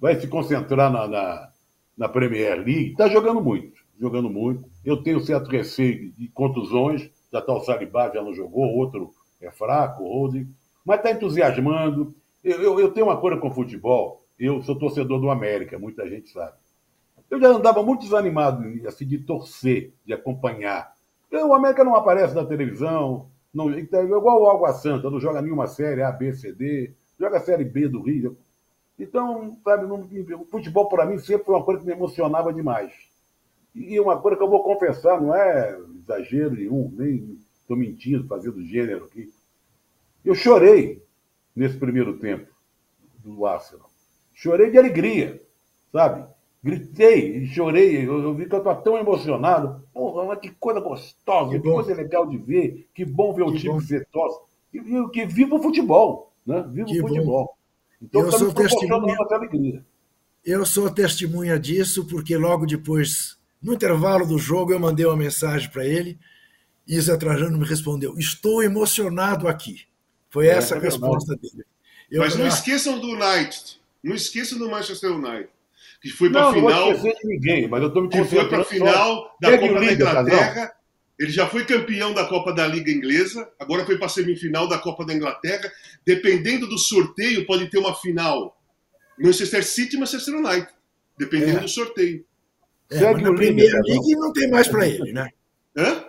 [0.00, 1.52] vai se concentrar na, na,
[1.96, 2.92] na Premier League.
[2.92, 4.70] Está jogando muito, jogando muito.
[4.84, 9.50] Eu tenho certo receio de contusões, já está o Salibá, já não jogou, outro é
[9.50, 10.48] fraco, Rose,
[10.84, 12.14] mas está entusiasmando.
[12.42, 16.30] Eu, eu, eu tenho uma coisa com futebol eu sou torcedor do América, muita gente
[16.30, 16.56] sabe.
[17.30, 20.94] Eu já andava muito desanimado assim, de torcer, de acompanhar.
[21.30, 25.66] O América não aparece na televisão, não, então, igual o Água Santa, não joga nenhuma
[25.66, 28.36] série A, B, C, D, joga a série B do Rio.
[28.98, 30.02] Então, sabe, não,
[30.40, 32.92] o futebol para mim sempre foi uma coisa que me emocionava demais.
[33.74, 38.62] E uma coisa que eu vou confessar, não é exagero nenhum, nem estou mentindo, fazendo
[38.62, 39.32] gênero aqui.
[40.22, 41.02] Eu chorei
[41.54, 42.50] nesse primeiro tempo
[43.24, 43.85] do Arsenal.
[44.36, 45.42] Chorei de alegria,
[45.90, 46.26] sabe?
[46.62, 48.06] Gritei chorei.
[48.06, 49.82] Eu, eu, vi que eu estou tão emocionado.
[49.94, 52.86] Porra, que coisa gostosa, que, que coisa legal de ver.
[52.94, 54.40] Que bom ver o que time tosse.
[54.74, 56.66] E, e, que viva o futebol, né?
[56.70, 57.46] Viva que o futebol.
[57.46, 57.56] Bom.
[58.02, 59.16] Então, eu sou testemunha.
[59.30, 59.84] Alegria.
[60.44, 65.70] Eu sou testemunha disso, porque logo depois, no intervalo do jogo, eu mandei uma mensagem
[65.70, 66.18] para ele
[66.86, 69.86] e Zé Trajano me respondeu: Estou emocionado aqui.
[70.28, 71.64] Foi essa é, a resposta dele.
[72.10, 73.80] Eu, Mas não esqueçam do United.
[74.02, 75.48] Não esqueçam do Manchester United.
[76.00, 76.90] Que foi para a final.
[76.92, 79.80] Não vou de ninguém, mas eu estou me Que foi para a final da Copa
[79.80, 80.72] da Inglaterra.
[81.18, 84.78] Ele já foi campeão da Copa da Liga Inglesa, agora foi para a semifinal da
[84.78, 85.72] Copa da Inglaterra.
[86.04, 88.54] Dependendo do sorteio, pode ter uma final
[89.18, 90.68] Manchester City e Manchester United,
[91.18, 91.62] dependendo é.
[91.62, 92.24] do sorteio.
[92.90, 95.30] É, na Premier League não tem mais para ele, né?
[95.76, 96.04] Hã?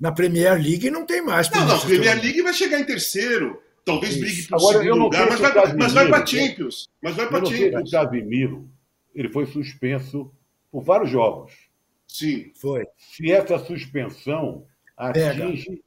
[0.00, 1.50] Na Premier League não tem mais.
[1.50, 3.60] Não, não, Premier League vai chegar em terceiro.
[3.88, 4.20] Talvez Isso.
[4.20, 6.90] brigue para o segundo lugar, mas vai, mas vai para Champions.
[7.00, 7.88] Mas vai para Champions.
[7.88, 8.70] O Casimiro,
[9.14, 10.30] ele foi suspenso
[10.70, 11.54] por vários jogos.
[12.06, 12.52] Sim.
[12.54, 12.86] Foi.
[12.98, 15.80] Se essa suspensão atinge pega.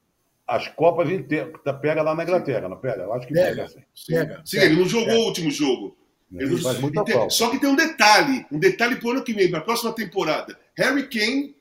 [0.47, 3.03] as Copas inteiras, tá, pega lá na Inglaterra, não pega?
[3.03, 3.49] Eu acho que pega.
[3.49, 3.81] pega assim.
[4.07, 4.41] Pega.
[4.43, 5.95] Sim, ele não jogou o último jogo.
[6.33, 9.33] Ele faz muita tem, Só que tem um detalhe, um detalhe para o ano que
[9.33, 10.57] vem, para a próxima temporada.
[10.75, 11.55] Harry Kane,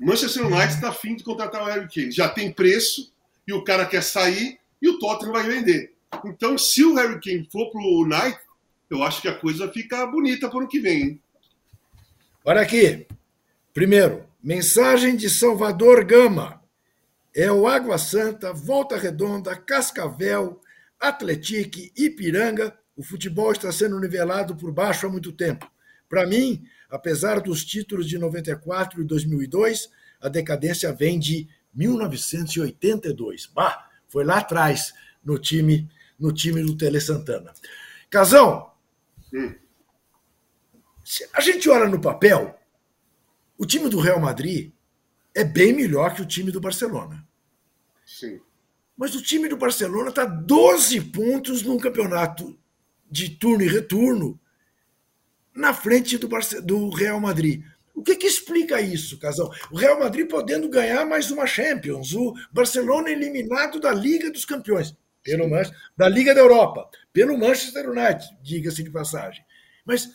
[0.00, 2.10] Manchester United está afim de contratar o Harry Kane.
[2.10, 3.12] Já tem preço
[3.46, 5.94] e o cara quer sair e o Tottenham vai vender.
[6.24, 8.40] Então, se o Harry Kane for para o United,
[8.90, 11.02] eu acho que a coisa fica bonita para o que vem.
[11.02, 11.22] Hein?
[12.44, 13.06] Olha aqui.
[13.74, 16.62] Primeiro, mensagem de Salvador Gama.
[17.34, 20.60] É o Água Santa, Volta Redonda, Cascavel,
[20.98, 25.70] Atletique, Ipiranga o futebol está sendo nivelado por baixo há muito tempo.
[26.08, 33.46] Para mim, apesar dos títulos de 94 e 2002, a decadência vem de 1982.
[33.54, 35.88] Bah, foi lá atrás no time
[36.18, 37.52] no time do Tele Santana.
[38.08, 38.72] Casão,
[39.32, 39.54] hum.
[41.04, 42.58] se a gente olha no papel,
[43.58, 44.72] o time do Real Madrid
[45.34, 47.26] é bem melhor que o time do Barcelona.
[48.04, 48.40] Sim.
[48.96, 52.58] Mas o time do Barcelona está 12 pontos num campeonato
[53.10, 54.40] de turno e retorno
[55.54, 56.28] na frente do,
[56.62, 57.62] do Real Madrid.
[57.96, 59.50] O que, que explica isso, Casal?
[59.72, 64.94] O Real Madrid podendo ganhar mais uma Champions, o Barcelona eliminado da Liga dos Campeões,
[65.22, 65.48] pelo
[65.96, 69.42] da Liga da Europa, pelo Manchester United, diga-se de passagem.
[69.82, 70.12] Mas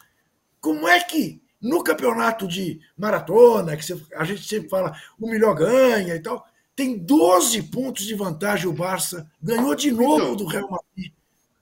[0.60, 3.84] como é que no campeonato de maratona, que
[4.15, 8.74] a gente sempre fala o melhor ganha e tal, tem 12 pontos de vantagem o
[8.74, 11.12] Barça, ganhou de novo então, do Real Madrid.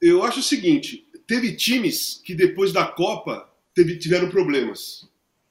[0.02, 5.09] Eu acho o seguinte, teve times que depois da Copa teve, tiveram problemas.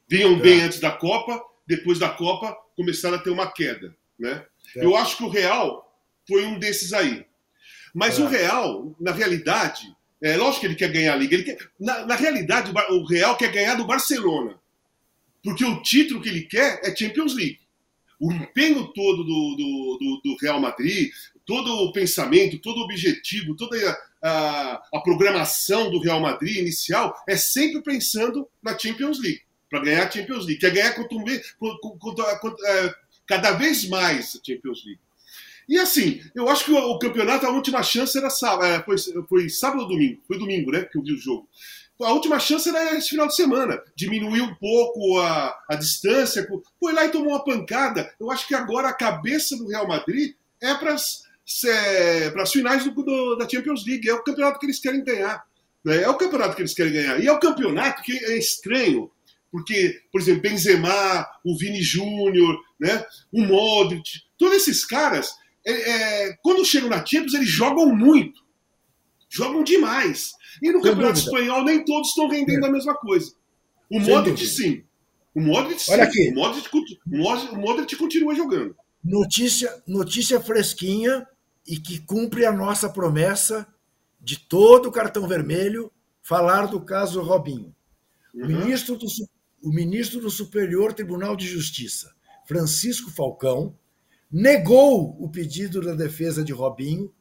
[0.09, 0.41] Vinham é.
[0.41, 3.95] bem antes da Copa, depois da Copa começaram a ter uma queda.
[4.19, 4.45] Né?
[4.77, 4.85] É.
[4.85, 5.85] Eu acho que o Real
[6.27, 7.27] foi um desses aí.
[7.95, 8.23] Mas é.
[8.23, 9.83] o Real, na realidade,
[10.23, 11.43] é lógico que ele quer ganhar a Liga.
[11.43, 14.59] Quer, na, na realidade, o Real quer ganhar do Barcelona.
[15.43, 17.61] Porque o título que ele quer é Champions League.
[18.21, 21.11] O empenho todo do, do, do, do Real Madrid,
[21.47, 23.77] todo o pensamento, todo o objetivo, toda
[24.23, 30.07] a, a, programação do Real Madrid inicial é sempre pensando na Champions League, para ganhar
[30.07, 31.19] a Champions League, quer ganhar contra,
[32.01, 32.95] contra, contra, é,
[33.27, 35.01] cada vez mais a Champions League.
[35.69, 38.97] E assim, eu acho que o, o campeonato, a última chance era sábado, é, foi,
[39.29, 40.23] foi sábado ou domingo?
[40.27, 40.85] Foi domingo, né?
[40.85, 41.47] Que eu vi o jogo.
[42.01, 43.83] A última chance era esse final de semana.
[43.95, 46.47] Diminuiu um pouco a, a distância.
[46.79, 48.15] Foi lá e tomou uma pancada.
[48.21, 50.97] Eu acho que agora a cabeça do Real Madrid é para
[52.33, 54.09] para as finais do, do, da Champions League.
[54.09, 55.45] É o campeonato que eles querem ganhar.
[55.85, 56.03] Né?
[56.03, 57.21] É o campeonato que eles querem ganhar.
[57.21, 59.11] E é o campeonato que é estranho,
[59.51, 63.05] porque, por exemplo, Benzema, o Vini Júnior, né?
[63.33, 65.31] o Modric, todos esses caras,
[65.67, 68.41] é, é, quando chegam na Champions, eles jogam muito.
[69.29, 70.33] Jogam demais.
[70.63, 71.37] E no Sem Campeonato dúvida.
[71.37, 72.69] Espanhol, nem todos estão rendendo é.
[72.69, 73.33] a mesma coisa.
[73.91, 74.53] O Sem Modric, dúvida.
[74.53, 74.85] sim.
[75.35, 75.93] O Modric, sim.
[75.93, 76.31] Olha aqui.
[76.31, 76.69] O Modric,
[77.53, 78.77] o Modric continua jogando.
[79.05, 81.27] Notícia, notícia fresquinha
[81.67, 83.67] e que cumpre a nossa promessa
[84.21, 87.75] de todo o cartão vermelho falar do caso Robinho.
[88.35, 88.45] Uhum.
[88.45, 89.07] O, ministro do,
[89.63, 92.15] o ministro do Superior Tribunal de Justiça,
[92.47, 93.77] Francisco Falcão,
[94.31, 97.13] negou o pedido da defesa de Robinho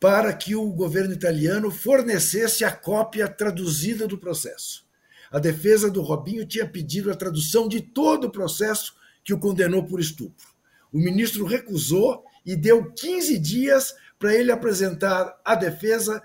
[0.00, 4.86] para que o governo italiano fornecesse a cópia traduzida do processo.
[5.30, 9.84] A defesa do Robinho tinha pedido a tradução de todo o processo que o condenou
[9.84, 10.46] por estupro.
[10.92, 16.22] O ministro recusou e deu 15 dias para ele apresentar à defesa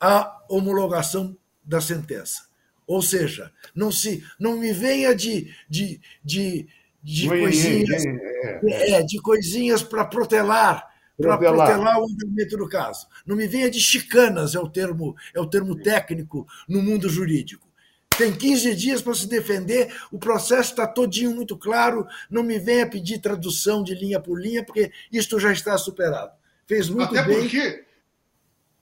[0.00, 2.51] a homologação da sentença.
[2.86, 6.66] Ou seja, não se não me venha de, de, de,
[7.02, 8.90] de coisinhas é.
[8.92, 13.06] é, de coisinhas para protelar para protelar o andamento do caso.
[13.24, 17.72] Não me venha de chicanas, é o termo, é o termo técnico no mundo jurídico
[18.16, 22.88] tem 15 dias para se defender, o processo está todinho muito claro, não me venha
[22.88, 26.32] pedir tradução de linha por linha, porque isto já está superado.
[26.66, 27.40] Fez muito até bem.
[27.40, 27.84] Porque,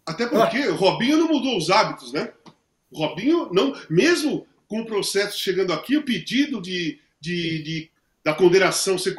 [0.05, 0.73] até porque ah.
[0.73, 2.33] Robinho não mudou os hábitos, né?
[2.91, 7.91] O Robinho, não, mesmo com o processo chegando aqui, o pedido de, de, de
[8.23, 9.15] da condenação você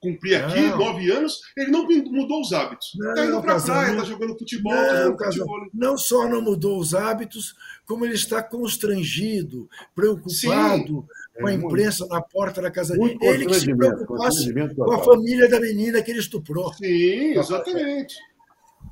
[0.00, 0.78] cumprir aqui, não.
[0.78, 2.94] nove anos, ele não mudou os hábitos.
[2.94, 5.66] Está indo para praia, está jogando futebol, não, tá jogando futebol.
[5.74, 12.06] Não só não mudou os hábitos, como ele está constrangido, preocupado Sim, com a imprensa
[12.06, 13.18] na porta da casa dele.
[13.20, 16.72] Ele que se preocupasse com a família da menina que ele estuprou.
[16.74, 18.14] Sim, exatamente.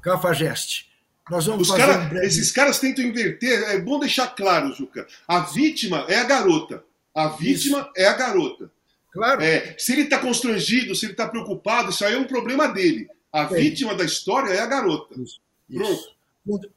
[0.02, 0.91] Cafajeste.
[1.32, 2.26] Nós vamos Os cara, um breve...
[2.26, 3.62] Esses caras tentam inverter.
[3.70, 5.06] É bom deixar claro, Juca.
[5.26, 6.84] A vítima é a garota.
[7.14, 7.90] A vítima Isso.
[7.96, 8.70] é a garota.
[9.10, 9.40] Claro.
[9.40, 13.08] É, se ele está constrangido, se ele está preocupado, isso aí é um problema dele.
[13.32, 13.46] A é.
[13.46, 15.18] vítima da história é a garota.
[15.18, 15.40] Isso.
[15.70, 16.14] Isso.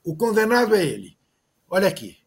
[0.02, 1.18] O condenado é ele.
[1.70, 2.18] Olha aqui.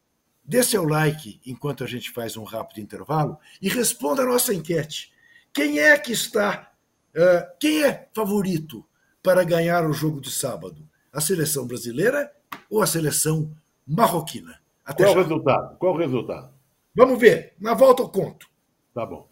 [0.45, 5.11] Dê seu like enquanto a gente faz um rápido intervalo e responda a nossa enquete.
[5.51, 6.73] Quem é que está.
[7.14, 8.85] Uh, quem é favorito
[9.23, 10.87] para ganhar o jogo de sábado?
[11.12, 12.31] A seleção brasileira
[12.71, 13.51] ou a seleção
[13.87, 14.59] marroquina?
[14.85, 15.21] Até Qual já.
[15.21, 15.77] o resultado?
[15.79, 16.51] Qual o resultado?
[16.94, 17.55] Vamos ver.
[17.61, 18.47] Na volta eu conto.
[18.94, 19.29] Tá bom.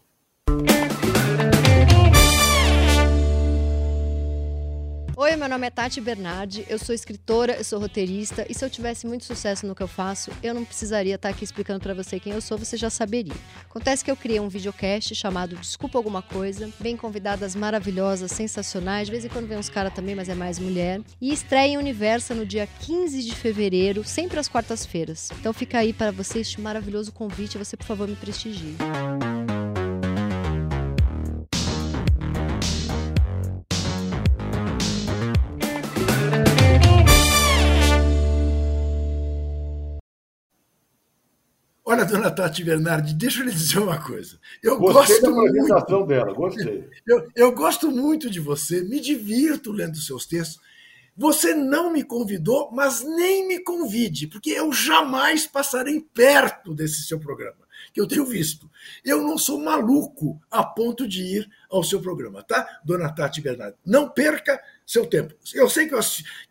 [5.18, 8.68] Oi, meu nome é Tati Bernardi, eu sou escritora, eu sou roteirista e se eu
[8.68, 12.20] tivesse muito sucesso no que eu faço, eu não precisaria estar aqui explicando para você
[12.20, 13.32] quem eu sou, você já saberia.
[13.64, 19.12] Acontece que eu criei um videocast chamado Desculpa Alguma Coisa, bem convidadas maravilhosas, sensacionais, de
[19.12, 22.34] vez em quando vem uns caras também, mas é mais mulher, e estreia em Universa
[22.34, 25.30] no dia 15 de fevereiro, sempre às quartas-feiras.
[25.40, 28.76] Então fica aí para você este maravilhoso convite, você por favor me prestigie.
[28.82, 29.55] Olha,
[42.16, 44.38] dona Tati Bernardi, deixa eu lhe dizer uma coisa.
[44.62, 46.88] Eu gostei gosto da apresentação muito, dela, gostei.
[47.06, 50.64] Eu, eu gosto muito de você, me divirto lendo seus textos.
[51.16, 57.18] Você não me convidou, mas nem me convide, porque eu jamais passarei perto desse seu
[57.18, 58.70] programa, que eu tenho visto.
[59.02, 63.76] Eu não sou maluco a ponto de ir ao seu programa, tá, dona Tati Bernardi?
[63.84, 65.34] Não perca seu tempo.
[65.54, 66.00] Eu sei que, eu,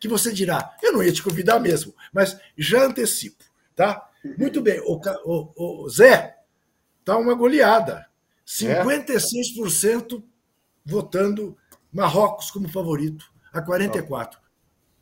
[0.00, 4.10] que você dirá, eu não ia te convidar mesmo, mas já antecipo, tá?
[4.38, 4.80] Muito bem.
[4.80, 6.36] O, o, o Zé,
[7.04, 8.06] tá uma goleada.
[8.46, 10.22] 56% é?
[10.84, 11.56] votando
[11.92, 14.38] Marrocos como favorito, a 44.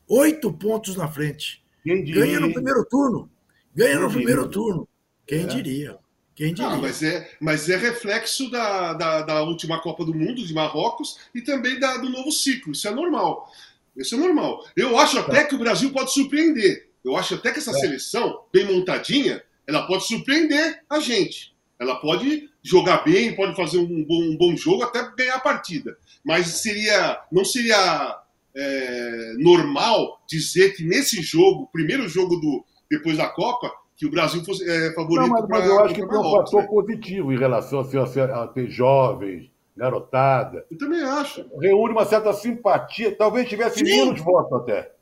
[0.09, 1.65] Oito pontos na frente.
[1.85, 3.31] Ganha no primeiro turno.
[3.75, 4.25] Ganha Quem no diria?
[4.25, 4.89] primeiro turno.
[5.27, 5.47] Quem é.
[5.47, 5.99] diria?
[6.35, 6.71] Quem ah, diria?
[6.71, 11.19] Ah, mas, é, mas é reflexo da, da, da, última Copa do Mundo de Marrocos
[11.35, 12.73] e também da, do novo ciclo.
[12.73, 13.51] Isso é normal.
[13.97, 14.65] Isso é normal.
[14.77, 15.49] Eu acho até tá.
[15.49, 16.89] que o Brasil pode surpreender.
[17.05, 17.75] Eu acho até que essa é.
[17.75, 21.55] seleção, bem montadinha, ela pode surpreender a gente.
[21.79, 25.97] Ela pode jogar bem, pode fazer um bom, um bom jogo, até ganhar a partida.
[26.25, 28.19] Mas seria, não seria
[28.57, 34.45] é, normal dizer que nesse jogo, primeiro jogo do depois da Copa, que o Brasil
[34.45, 35.29] fosse é, favorito.
[35.29, 36.69] Não, mas, pra, mas eu acho que tem um fator né?
[36.69, 40.65] positivo em relação a, a ter jovens, garotada.
[40.71, 41.45] Eu também acho.
[41.61, 43.15] Reúne uma certa simpatia.
[43.15, 44.93] Talvez tivesse menos votos até.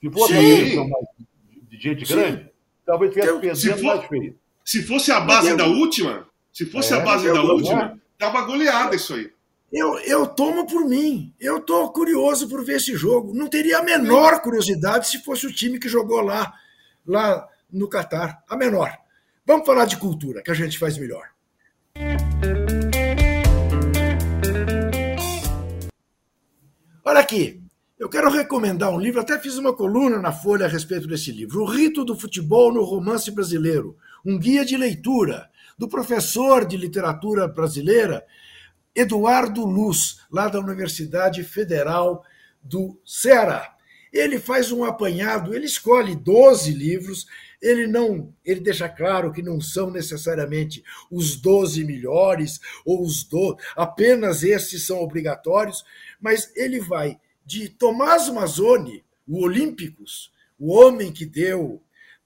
[0.00, 0.76] Se fosse Sim.
[0.76, 1.04] mais
[1.72, 2.14] de gente Sim.
[2.14, 2.50] grande,
[2.84, 4.38] talvez tivesse perdendo mais feio.
[4.64, 8.94] Se fosse a base da última, se fosse é, a base da última, tava goleada
[8.94, 9.32] isso aí.
[9.72, 11.32] Eu, eu tomo por mim.
[11.40, 13.32] Eu tô curioso por ver esse jogo.
[13.32, 16.52] Não teria a menor curiosidade se fosse o time que jogou lá,
[17.06, 18.44] lá no Catar.
[18.46, 18.94] A menor.
[19.46, 21.30] Vamos falar de cultura, que a gente faz melhor.
[27.02, 27.61] Olha aqui,
[28.02, 31.62] eu quero recomendar um livro, até fiz uma coluna na Folha a respeito desse livro,
[31.62, 37.46] O Rito do Futebol no Romance Brasileiro, um guia de leitura do professor de literatura
[37.46, 38.26] brasileira
[38.92, 42.24] Eduardo Luz, lá da Universidade Federal
[42.60, 43.72] do Ceará.
[44.12, 47.28] Ele faz um apanhado, ele escolhe 12 livros,
[47.62, 53.58] ele não, ele deixa claro que não são necessariamente os 12 melhores ou os 12,
[53.76, 55.84] apenas esses são obrigatórios,
[56.20, 61.82] mas ele vai de Tomás Mazzoni, o Olímpicos, o homem que deu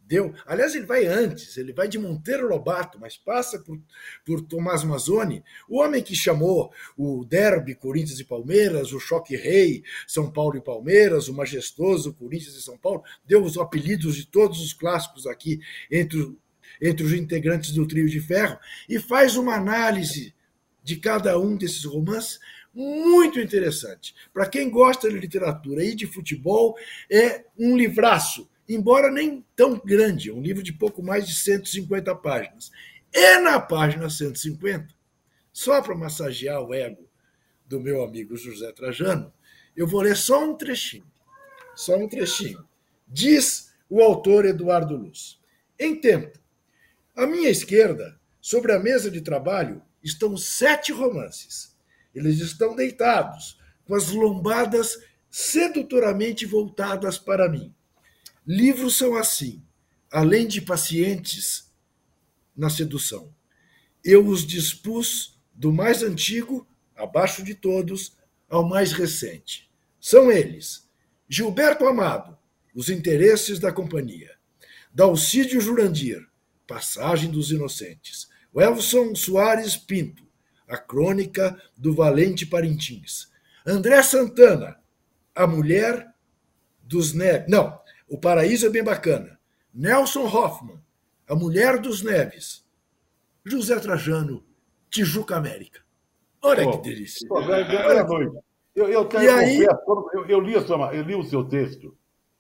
[0.07, 0.33] deu.
[0.47, 3.79] Aliás, ele vai antes, ele vai de Monteiro Lobato, mas passa por,
[4.25, 9.83] por Tomás Mazzoni, o homem que chamou o derby Corinthians e Palmeiras, o choque rei
[10.07, 14.61] São Paulo e Palmeiras, o majestoso Corinthians e São Paulo, deu os apelidos de todos
[14.61, 16.37] os clássicos aqui entre,
[16.81, 18.59] entre os integrantes do trio de ferro,
[18.89, 20.35] e faz uma análise
[20.83, 22.39] de cada um desses romances
[22.77, 24.15] muito interessante.
[24.35, 26.77] Para quem gosta de literatura e de futebol,
[27.11, 32.71] é um livraço, embora nem tão grande, um livro de pouco mais de 150 páginas.
[33.11, 34.95] E na página 150,
[35.51, 37.09] só para massagear o ego
[37.65, 39.33] do meu amigo José Trajano,
[39.75, 41.11] eu vou ler só um trechinho.
[41.75, 42.63] Só um trechinho.
[43.09, 45.41] Diz o autor Eduardo Luz.
[45.79, 46.39] Em tempo,
[47.15, 51.76] à minha esquerda, sobre a mesa de trabalho, estão sete romances
[52.17, 54.99] Eles estão deitados, com as lombadas
[55.29, 57.75] sedutoramente voltadas para mim.
[58.47, 59.63] Livros são assim,
[60.11, 61.71] além de pacientes
[62.57, 63.35] na sedução.
[64.03, 68.17] Eu os dispus do mais antigo, abaixo de todos,
[68.49, 69.71] ao mais recente.
[70.01, 70.89] São eles:
[71.29, 72.39] Gilberto Amado,
[72.75, 74.37] Os Interesses da Companhia,
[74.91, 76.27] Dalcídio Jurandir,
[76.67, 80.26] Passagem dos Inocentes, Welson Soares Pinto,
[80.69, 83.31] A Crônica do Valente Parintins,
[83.65, 84.79] André Santana,
[85.35, 86.13] A Mulher
[86.83, 87.49] dos Neves.
[87.49, 89.39] Não, O Paraíso é bem bacana.
[89.73, 90.81] Nelson Hoffman,
[91.29, 92.65] A Mulher dos Neves.
[93.45, 94.45] José Trajano,
[94.91, 95.81] Tijuca América.
[96.43, 97.29] Olha que delícia.
[97.29, 98.37] Pô, Olha noite.
[98.75, 99.65] Eu, eu, eu, aí...
[99.65, 101.97] eu, eu, li sua, eu li o seu texto,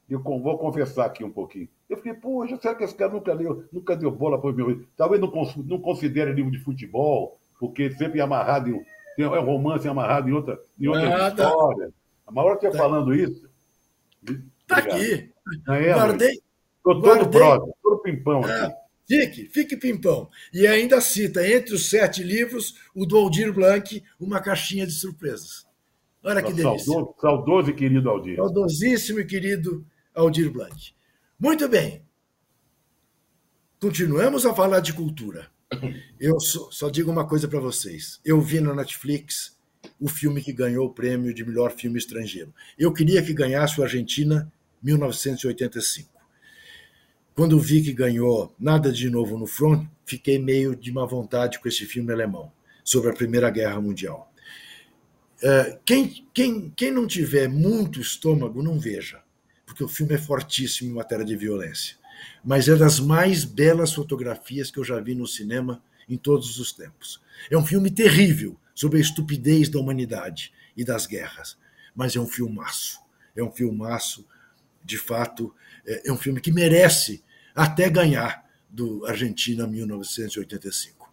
[0.08, 1.68] eu vou confessar aqui um pouquinho.
[1.88, 4.84] Eu fiquei, poxa, será que esse cara nunca leu, nunca deu bola para o meu.
[4.96, 5.32] Talvez não,
[5.64, 8.84] não considere livro de futebol, porque sempre é amarrado em.
[9.18, 11.90] É um romance amarrado em outra, em outra história.
[12.26, 12.76] A maior que tá.
[12.76, 13.48] falando isso.
[14.60, 15.32] Está aqui.
[15.68, 16.38] É, guardei.
[16.76, 18.66] Estou todo brother, todo pimpão é.
[18.66, 18.74] aqui.
[19.08, 20.28] Fique, fique pimpão.
[20.52, 25.64] E ainda cita, entre os sete livros, o do Aldir Blanc, Uma Caixinha de Surpresas.
[26.22, 26.92] Olha que delícia.
[26.92, 28.36] Saudoso, saudoso e querido Aldir.
[28.36, 30.92] Saudosíssimo e querido Aldir Blanc.
[31.38, 32.04] Muito bem.
[33.80, 35.48] Continuamos a falar de cultura.
[36.18, 38.20] Eu só, só digo uma coisa para vocês.
[38.24, 39.56] Eu vi na Netflix
[40.00, 42.52] o filme que ganhou o prêmio de melhor filme estrangeiro.
[42.78, 44.50] Eu queria que ganhasse o Argentina
[44.82, 46.10] 1985.
[47.34, 51.68] Quando vi que ganhou Nada de Novo no Front, fiquei meio de má vontade com
[51.68, 52.50] esse filme alemão
[52.82, 54.32] sobre a Primeira Guerra Mundial.
[55.42, 59.20] É, quem, quem, quem não tiver muito estômago, não veja
[59.66, 61.96] porque o filme é fortíssimo em matéria de violência.
[62.44, 66.72] Mas é das mais belas fotografias que eu já vi no cinema em todos os
[66.72, 67.20] tempos.
[67.50, 71.56] É um filme terrível sobre a estupidez da humanidade e das guerras,
[71.94, 73.00] mas é um filmaço.
[73.34, 74.26] É um filmaço,
[74.84, 75.54] de fato,
[75.86, 77.22] é, é um filme que merece
[77.54, 81.12] até ganhar do Argentina 1985.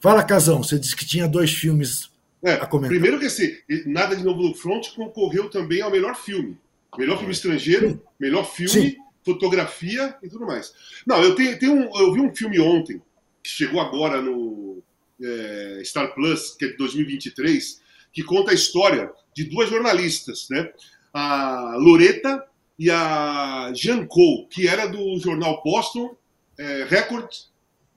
[0.00, 2.10] Fala, Casão, você disse que tinha dois filmes
[2.42, 2.90] é, a comentar.
[2.90, 6.58] Primeiro que esse Nada de Novo no Front concorreu também ao melhor filme.
[6.98, 8.00] Melhor filme estrangeiro, Sim.
[8.18, 8.96] melhor filme, Sim.
[9.24, 10.72] Fotografia e tudo mais.
[11.06, 13.00] Não, eu tenho, tenho um, eu vi um filme ontem,
[13.42, 14.82] que chegou agora no
[15.22, 17.80] é, Star Plus, que é de 2023,
[18.12, 20.70] que conta a história de duas jornalistas, né?
[21.12, 22.44] A Loreta
[22.78, 26.16] e a Jean Cole, que era do jornal Boston
[26.58, 27.28] é, Record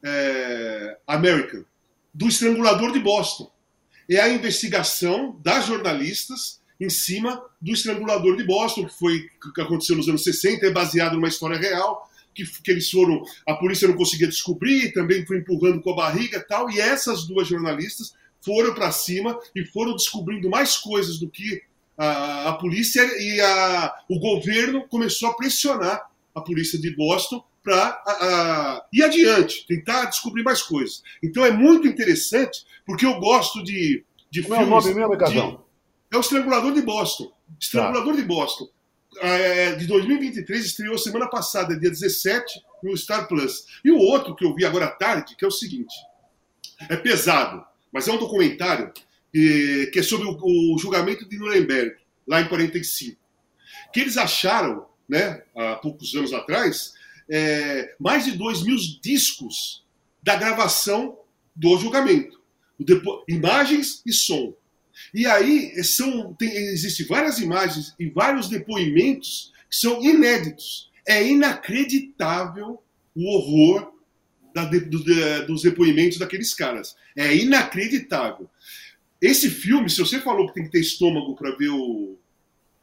[0.04, 1.64] é, American,
[2.14, 3.52] do estrangulador de Boston.
[4.10, 9.96] É a investigação das jornalistas em cima do estrangulador de Boston, que foi que aconteceu
[9.96, 13.96] nos anos 60, é baseado numa história real, que, que eles foram, a polícia não
[13.96, 18.74] conseguia descobrir, também foi empurrando com a barriga e tal, e essas duas jornalistas foram
[18.76, 21.64] para cima e foram descobrindo mais coisas do que
[21.98, 28.86] a, a polícia e a, o governo começou a pressionar a polícia de Boston para
[28.94, 31.02] ir adiante, tentar descobrir mais coisas.
[31.24, 34.86] Então é muito interessante, porque eu gosto de, de Como filmes...
[34.86, 35.66] é o nome mesmo?
[36.12, 37.32] É o Estrangulador de Boston.
[37.60, 38.22] Estrangulador tá.
[38.22, 38.70] de Boston.
[39.22, 43.66] É, de 2023, estreou semana passada, dia 17, no Star Plus.
[43.84, 45.96] E o outro que eu vi agora à tarde, que é o seguinte:
[46.90, 48.92] é pesado, mas é um documentário
[49.32, 50.38] que, que é sobre o,
[50.74, 51.96] o, julgamento de Nuremberg,
[52.28, 53.20] lá em 45.
[53.94, 56.94] Que eles acharam, né, há poucos anos atrás,
[57.30, 59.86] é, mais de 2 mil discos
[60.22, 61.18] da gravação
[61.56, 62.42] do julgamento.
[63.28, 64.54] Imagens e som.
[65.14, 70.90] E aí são, tem, existem várias imagens e vários depoimentos que são inéditos.
[71.08, 72.82] É inacreditável
[73.16, 73.94] o horror
[74.54, 76.96] da, do, dos depoimentos daqueles caras.
[77.16, 78.50] É inacreditável.
[79.22, 82.18] Esse filme, se você falou que tem que ter estômago para ver o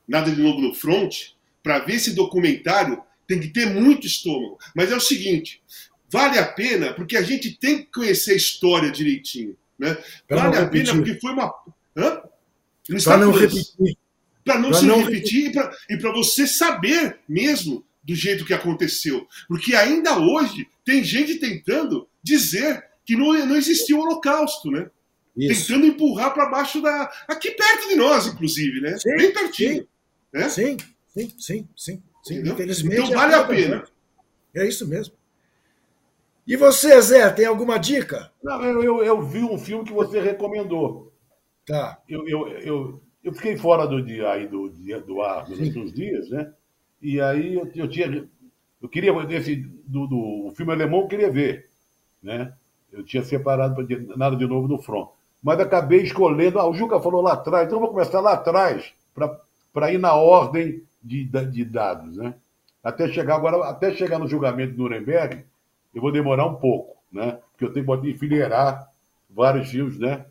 [0.06, 1.32] Nada de Novo no Front,
[1.62, 4.58] para ver esse documentário, tem que ter muito estômago.
[4.74, 5.62] Mas é o seguinte,
[6.10, 9.56] vale a pena porque a gente tem que conhecer a história direitinho.
[9.78, 9.96] Né?
[10.28, 11.52] Vale a pena porque foi uma
[11.94, 13.96] para não repetir.
[14.44, 15.52] Para não pra se não repetir
[15.88, 19.26] e para você saber mesmo do jeito que aconteceu.
[19.46, 24.90] Porque ainda hoje tem gente tentando dizer que não, não existiu o Holocausto, né?
[25.36, 25.68] Isso.
[25.68, 27.10] Tentando empurrar para baixo da.
[27.28, 28.98] Aqui perto de nós, inclusive, né?
[28.98, 29.74] Sim, Bem pertinho.
[29.82, 29.86] Sim,
[30.32, 30.48] né?
[30.48, 30.76] sim,
[31.08, 32.40] sim, sim, sim, sim.
[32.40, 33.00] Infelizmente.
[33.00, 33.84] Então vale a pena.
[34.54, 35.14] É isso mesmo.
[36.46, 38.30] E você, Zé, tem alguma dica?
[38.42, 41.11] Não, eu, eu, eu vi um filme que você recomendou.
[41.66, 42.00] Tá.
[42.08, 45.92] Eu, eu, eu, eu fiquei fora do dia aí do, dia, do ar durante uns
[45.92, 46.52] dias, né?
[47.00, 48.28] E aí eu, eu tinha.
[48.80, 51.68] Eu queria, esse, do, do filme alemão eu queria ver,
[52.22, 52.52] né?
[52.92, 55.08] Eu tinha separado para nada de novo no front.
[55.42, 56.58] mas acabei escolhendo.
[56.58, 58.92] Ah, o Juca falou lá atrás, então eu vou começar lá atrás
[59.72, 62.34] para ir na ordem de, de dados, né?
[62.82, 65.44] Até chegar agora, até chegar no julgamento do Nuremberg,
[65.94, 67.38] eu vou demorar um pouco, né?
[67.52, 68.88] Porque eu tenho que enfileirar
[69.30, 70.26] vários filmes, né?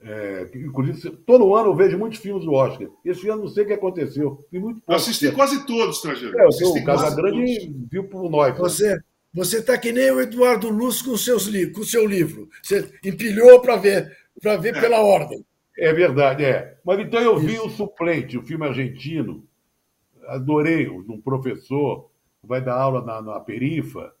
[0.00, 2.88] É, inclusive, todo ano eu vejo muitos filmes do Oscar.
[3.04, 4.46] Esse ano não sei o que aconteceu.
[4.50, 6.38] Vi muito eu assisti quase todos, estrangeiro.
[6.38, 8.54] É, o Casagrande viu por nós.
[8.54, 8.60] Né?
[8.60, 8.98] Você
[9.32, 12.48] você está que nem o Eduardo Luz com, seus, com o seu livro.
[12.62, 15.44] Você empilhou para ver, para ver pela ordem.
[15.76, 16.76] É verdade, é.
[16.84, 17.66] Mas então eu vi Isso.
[17.66, 19.46] o Suplente, o filme argentino.
[20.26, 22.10] Adorei, um professor
[22.42, 24.12] vai dar aula na, na perifa.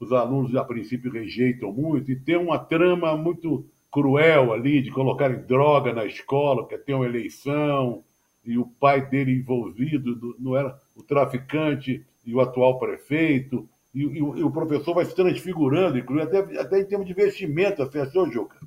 [0.00, 3.66] Os alunos, a princípio, rejeitam muito, e tem uma trama muito
[3.96, 8.04] cruel ali de colocarem droga na escola, que tem uma eleição,
[8.44, 14.18] e o pai dele envolvido, não era o traficante e o atual prefeito, e, e,
[14.18, 18.30] e o professor vai se transfigurando, inclusive até, até em termos de vestimento, assim, assim,
[18.30, 18.58] Juca.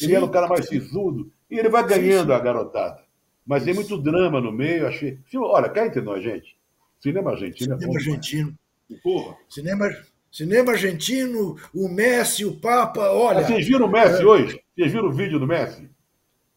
[0.00, 2.32] Ele era o cara mais sisudo, e ele vai ganhando sim, sim.
[2.32, 3.02] a garotada.
[3.44, 5.18] Mas tem muito drama no meio, achei.
[5.34, 6.56] Olha, cá entre nós, gente.
[7.00, 8.58] Cinema argentino Cinema é bom, argentino.
[9.02, 9.36] Porra.
[9.48, 9.90] Cinema,
[10.30, 13.44] cinema argentino, o Messi, o Papa, olha.
[13.44, 14.24] Vocês viram o Messi é...
[14.24, 14.60] hoje?
[14.74, 15.90] Vocês viram o vídeo do Messi?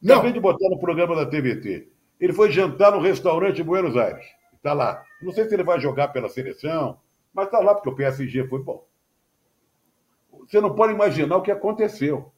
[0.01, 0.15] Não.
[0.15, 1.87] Acabei de botar no programa da TVT.
[2.19, 4.25] Ele foi jantar no restaurante em Buenos Aires.
[4.53, 5.03] Está lá.
[5.21, 6.99] Não sei se ele vai jogar pela seleção,
[7.33, 8.85] mas está lá porque o PSG foi bom.
[10.47, 12.31] Você não pode imaginar o que aconteceu.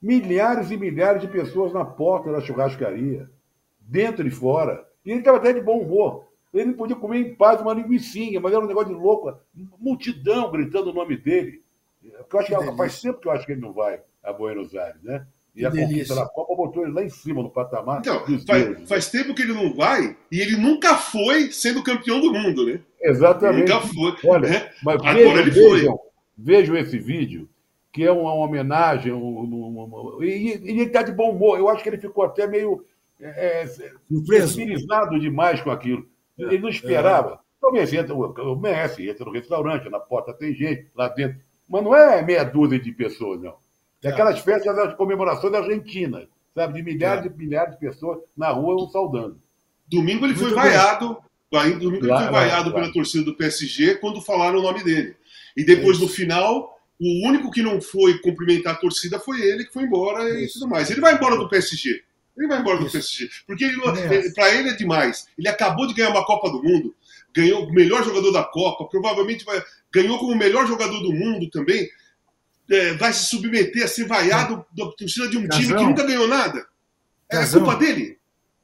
[0.00, 3.28] Milhares e milhares de pessoas na porta da churrascaria,
[3.80, 4.86] dentro e fora.
[5.04, 6.29] E ele estava até de bom humor.
[6.52, 9.32] Ele podia comer em paz uma linguiça, mas era um negócio de louco.
[9.78, 11.62] Multidão gritando o nome dele.
[12.02, 14.74] Eu acho que, que faz tempo que eu acho que ele não vai a Buenos
[14.74, 15.26] Aires, né?
[15.54, 18.00] E a conquista da Copa botou ele lá em cima no patamar.
[18.00, 22.32] Então, faz, faz, tempo que ele não vai e ele nunca foi sendo campeão do
[22.32, 22.80] mundo, né?
[23.00, 23.70] Exatamente.
[23.70, 24.30] Ele nunca foi.
[24.30, 24.70] Olha, né?
[24.82, 26.10] mas Agora vejam, ele vejam, foi.
[26.38, 27.48] Vejam esse vídeo,
[27.92, 31.58] que é uma homenagem, um, um, um, e, e, ele está de bom humor.
[31.58, 32.84] Eu acho que ele ficou até meio
[33.20, 33.66] é,
[34.26, 36.08] sensibilizado demais com aquilo.
[36.44, 37.34] Ele não esperava.
[37.34, 37.38] É.
[37.60, 41.40] Talvez entra o Messi, entra no restaurante, na porta tem gente, lá dentro.
[41.68, 43.54] Mas não é meia dúzia de pessoas, não.
[44.02, 46.74] É aquelas festas de comemoração da Argentina, sabe?
[46.74, 47.28] De milhares é.
[47.28, 49.38] e milhares de pessoas na rua saudando.
[49.86, 51.18] Domingo ele foi vaiado.
[51.50, 55.16] Domingo ele foi vaiado pela torcida do PSG quando falaram o nome dele.
[55.56, 59.72] E depois, no final, o único que não foi cumprimentar a torcida foi ele, que
[59.72, 60.58] foi embora Isso.
[60.58, 60.90] e tudo mais.
[60.90, 62.02] Ele vai embora do PSG.
[62.36, 62.86] Ele vai embora Isso.
[62.86, 63.30] do PSG.
[63.46, 64.30] Porque é.
[64.32, 65.26] para ele é demais.
[65.36, 66.94] Ele acabou de ganhar uma Copa do Mundo,
[67.34, 69.62] ganhou o melhor jogador da Copa, provavelmente vai,
[69.92, 71.88] ganhou como o melhor jogador do mundo também
[72.70, 76.28] é, vai se submeter a ser vaiado da torcida de um time que nunca ganhou
[76.28, 76.66] nada?
[77.28, 77.64] É Casão.
[77.64, 78.18] culpa dele?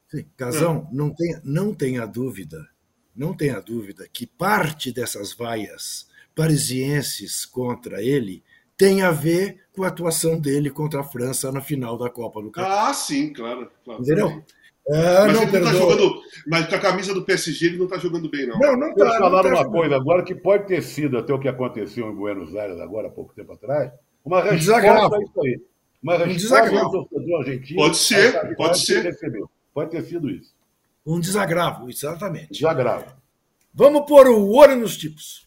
[0.09, 0.95] Sim, Casão, é.
[0.95, 2.69] não, tenha, não tenha dúvida,
[3.15, 8.45] não tenha dúvida que parte dessas vaias parisienses contra ele
[8.77, 12.51] tem a ver com a atuação dele contra a França na final da Copa do
[12.51, 12.91] Catar.
[12.91, 13.71] Ah, sim, claro.
[13.85, 14.43] claro Entendeu?
[14.89, 16.21] Ah, mas não, ele não tá jogando.
[16.47, 18.59] Mas com a camisa do PSG ele não está jogando bem, não.
[18.59, 19.05] Não, não tá.
[19.05, 22.15] Eles falaram tá uma coisa agora que pode ter sido até o que aconteceu em
[22.15, 23.91] Buenos Aires agora há pouco tempo atrás.
[24.25, 25.61] Uma resposta a isso aí.
[26.03, 27.81] Uma resposta um torcedor argentino.
[27.81, 29.03] Pode ser, pode ser.
[29.03, 29.51] Recebeu.
[29.75, 30.55] Pode ter sido isso.
[31.05, 32.53] Um desagravo, exatamente.
[32.53, 33.07] Desagravo.
[33.75, 35.47] Vamos pôr o olho nos tipos.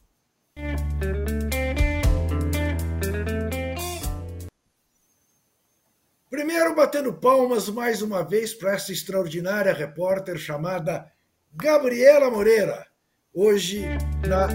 [6.69, 11.11] Primeiro, batendo palmas mais uma vez para essa extraordinária repórter chamada
[11.51, 12.87] Gabriela Moreira.
[13.33, 13.85] Hoje
[14.27, 14.47] na.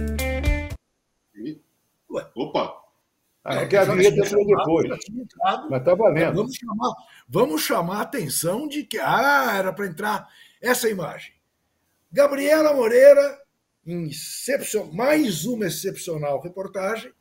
[2.11, 2.31] Ué.
[2.37, 2.83] Opa!
[3.45, 4.89] Ah, é que a vinheta entrou depois.
[5.69, 6.37] Mas está valendo.
[6.37, 6.95] Vamos chamar,
[7.29, 10.29] vamos chamar a atenção de que ah, era para entrar
[10.61, 11.35] essa imagem.
[12.13, 13.41] Gabriela Moreira,
[14.93, 17.13] mais uma excepcional reportagem,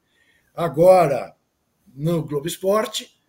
[0.54, 1.36] agora
[1.96, 3.22] no Globo Esporte,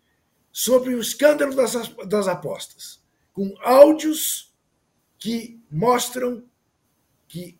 [0.57, 1.73] sobre o escândalo das,
[2.07, 3.03] das apostas,
[3.33, 4.55] com áudios
[5.19, 6.45] que mostram
[7.27, 7.59] que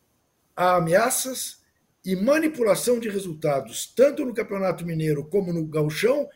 [0.56, 1.62] há ameaças
[2.06, 6.30] e manipulação de resultados, tanto no Campeonato Mineiro como no Gauchão,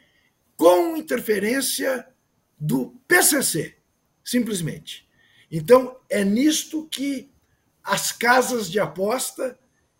[0.57, 2.05] com interferência
[2.59, 3.77] do PCC,
[4.21, 5.07] simplesmente.
[5.49, 7.31] Então, é nisto que
[7.81, 9.57] as casas de aposta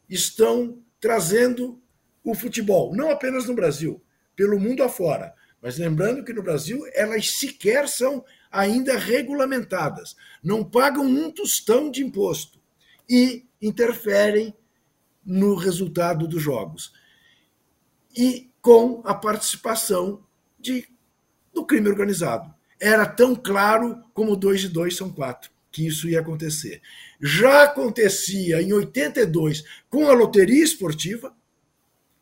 [0.09, 1.81] estão trazendo
[2.21, 4.03] o futebol, não apenas no Brasil,
[4.35, 5.38] pelo mundo afora.
[5.61, 12.03] Mas lembrando que no Brasil elas sequer são ainda regulamentadas, não pagam um tostão de
[12.03, 12.59] imposto
[13.09, 14.53] e interferem
[15.25, 16.93] no resultado dos jogos.
[18.15, 20.23] E com a participação
[20.59, 20.87] de,
[21.53, 22.53] do crime organizado.
[22.79, 26.81] Era tão claro como dois e dois são quatro que isso ia acontecer.
[27.21, 31.35] Já acontecia em 82 com a loteria esportiva.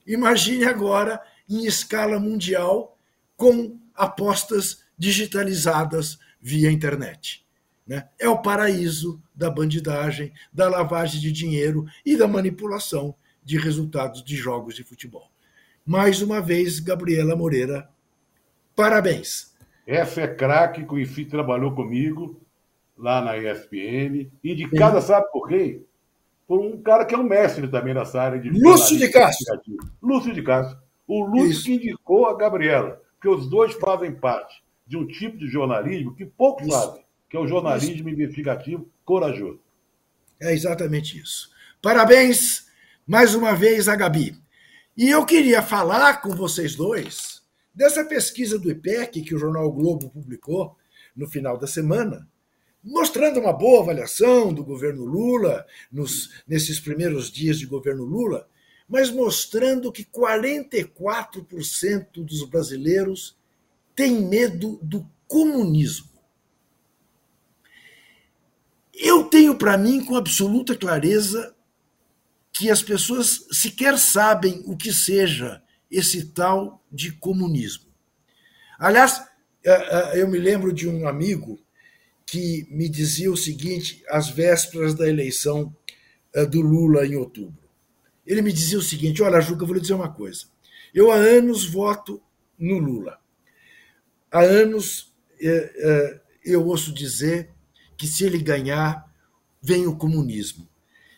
[0.06, 2.97] Imagine agora em escala mundial
[3.38, 7.46] com apostas digitalizadas via internet.
[7.88, 8.10] Né?
[8.20, 14.36] É o paraíso da bandidagem, da lavagem de dinheiro e da manipulação de resultados de
[14.36, 15.32] jogos de futebol.
[15.86, 17.90] Mais uma vez, Gabriela Moreira,
[18.76, 19.56] parabéns.
[19.86, 22.42] Essa é craque, conheci, trabalhou comigo
[22.98, 25.08] lá na ESPN, indicada, Sim.
[25.08, 25.82] sabe por quê?
[26.46, 28.50] Por um cara que é um mestre também nessa área de.
[28.50, 29.62] Lúcio de Castro.
[30.02, 30.78] Lúcio de Castro.
[31.08, 31.64] O Lúcio Isso.
[31.66, 36.26] que indicou a Gabriela, porque os dois fazem parte de um tipo de jornalismo que
[36.26, 36.78] poucos Isso.
[36.78, 38.10] fazem, que é o jornalismo isso.
[38.10, 39.60] investigativo corajoso.
[40.40, 41.50] É exatamente isso.
[41.82, 42.68] Parabéns
[43.06, 44.38] mais uma vez a Gabi.
[44.96, 47.42] E eu queria falar com vocês dois
[47.74, 50.76] dessa pesquisa do IPEC que o jornal o Globo publicou
[51.16, 52.28] no final da semana,
[52.84, 58.48] mostrando uma boa avaliação do governo Lula nos, nesses primeiros dias de governo Lula,
[58.88, 63.36] mas mostrando que 44% dos brasileiros
[63.96, 66.08] têm medo do comunismo.
[68.94, 71.56] Eu tenho para mim com absoluta clareza
[72.52, 75.62] que as pessoas sequer sabem o que seja
[75.92, 77.86] esse tal de comunismo.
[78.80, 79.24] Aliás,
[79.64, 81.60] é, é, eu me lembro de um amigo
[82.26, 85.76] que me dizia o seguinte, às vésperas da eleição
[86.34, 87.67] é, do Lula em outubro.
[88.28, 90.46] Ele me dizia o seguinte: Olha, Juca, eu vou lhe dizer uma coisa.
[90.94, 92.22] Eu há anos voto
[92.60, 93.18] no Lula.
[94.32, 95.14] Há anos
[96.44, 97.50] eu ouço dizer
[97.96, 99.08] que se ele ganhar,
[99.62, 100.68] vem o comunismo.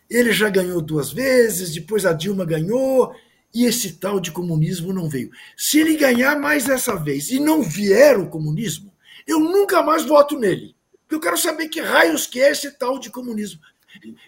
[0.09, 3.13] Ele já ganhou duas vezes, depois a Dilma ganhou,
[3.53, 5.29] e esse tal de comunismo não veio.
[5.57, 8.93] Se ele ganhar mais essa vez e não vier o comunismo,
[9.27, 10.75] eu nunca mais voto nele.
[11.09, 13.61] Eu quero saber que raios que é esse tal de comunismo.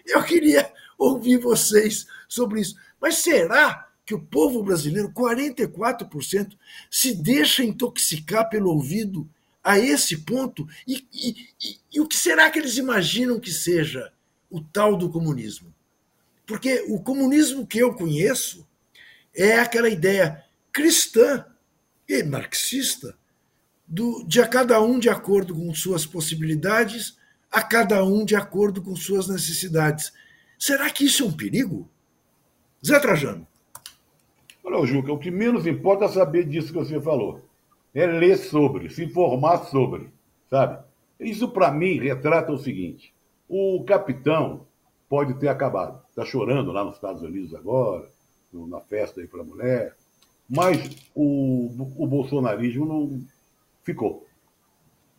[0.06, 2.76] Eu queria ouvir vocês sobre isso.
[3.00, 6.56] Mas será que o povo brasileiro, 44%,
[6.90, 9.28] se deixa intoxicar pelo ouvido
[9.62, 10.66] a esse ponto?
[10.86, 11.30] E, e,
[11.62, 14.12] e, e o que será que eles imaginam que seja
[14.50, 15.72] o tal do comunismo?
[16.46, 18.66] Porque o comunismo que eu conheço
[19.34, 21.44] é aquela ideia cristã
[22.08, 23.16] e marxista
[23.86, 27.16] do, de a cada um de acordo com suas possibilidades,
[27.50, 30.12] a cada um de acordo com suas necessidades.
[30.58, 31.91] Será que isso é um perigo?
[32.84, 33.46] Zé Trajano.
[34.64, 37.40] Olha, Juca, o que menos importa é saber disso que você falou.
[37.94, 40.10] É ler sobre, se informar sobre,
[40.50, 40.82] sabe?
[41.20, 43.14] Isso, para mim, retrata o seguinte:
[43.48, 44.66] o capitão
[45.08, 46.02] pode ter acabado.
[46.08, 48.08] Está chorando lá nos Estados Unidos agora,
[48.52, 49.94] na festa aí para a mulher.
[50.48, 53.22] Mas o, o bolsonarismo não
[53.84, 54.26] ficou.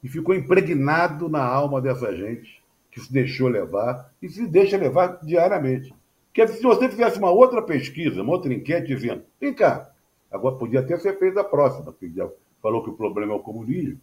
[0.04, 2.62] E ficou impregnado na alma dessa gente
[2.92, 5.94] que se deixou levar e se deixa levar diariamente.
[6.34, 9.92] Porque se você fizesse uma outra pesquisa, uma outra enquete dizendo, vem cá,
[10.32, 12.28] agora podia até ser feita a próxima, porque já
[12.60, 14.00] falou que o problema é o comunismo.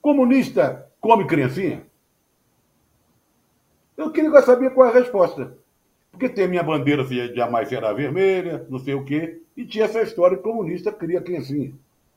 [0.00, 1.84] Comunista come criancinha?
[3.96, 5.58] Eu queria saber qual é a resposta.
[6.12, 10.36] Porque tem minha bandeira jamais será vermelha, não sei o quê, e tinha essa história
[10.36, 11.72] que comunista cria criancinha.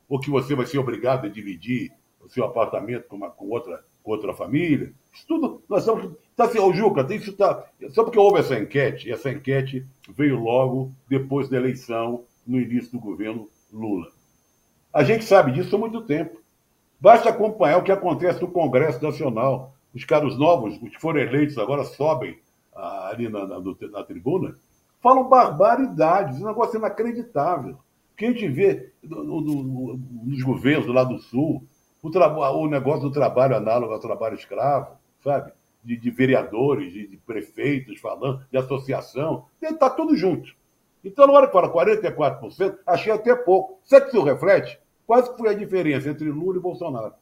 [0.07, 3.83] Ou que você vai ser obrigado a dividir o seu apartamento com, uma, com outra,
[4.03, 4.93] com outra família.
[5.11, 6.11] Isso tudo, nós estamos.
[6.35, 7.65] Tá assim, ô Juca, isso tá.
[7.91, 12.91] Só porque houve essa enquete, e essa enquete veio logo depois da eleição, no início
[12.91, 14.07] do governo Lula.
[14.93, 16.39] A gente sabe disso há muito tempo.
[16.99, 21.57] Basta acompanhar o que acontece no Congresso Nacional os caras novos, os que foram eleitos
[21.57, 22.37] agora sobem
[22.75, 24.53] ah, ali na, na, na, tribuna,
[25.01, 27.77] falam barbaridades, um negócio inacreditável.
[28.17, 31.63] Que a gente vê no, no, nos governos lado do Sul,
[32.03, 35.53] o, o, negócio do trabalho análogo ao trabalho escravo, sabe?
[35.85, 40.51] De, de vereadores, de, de, prefeitos falando, de associação, está tudo junto.
[41.03, 43.79] Então, na hora que fala 44%, achei até pouco.
[43.83, 44.79] Sabe o que isso reflete?
[45.05, 47.13] Quase que foi a diferença entre Lula e Bolsonaro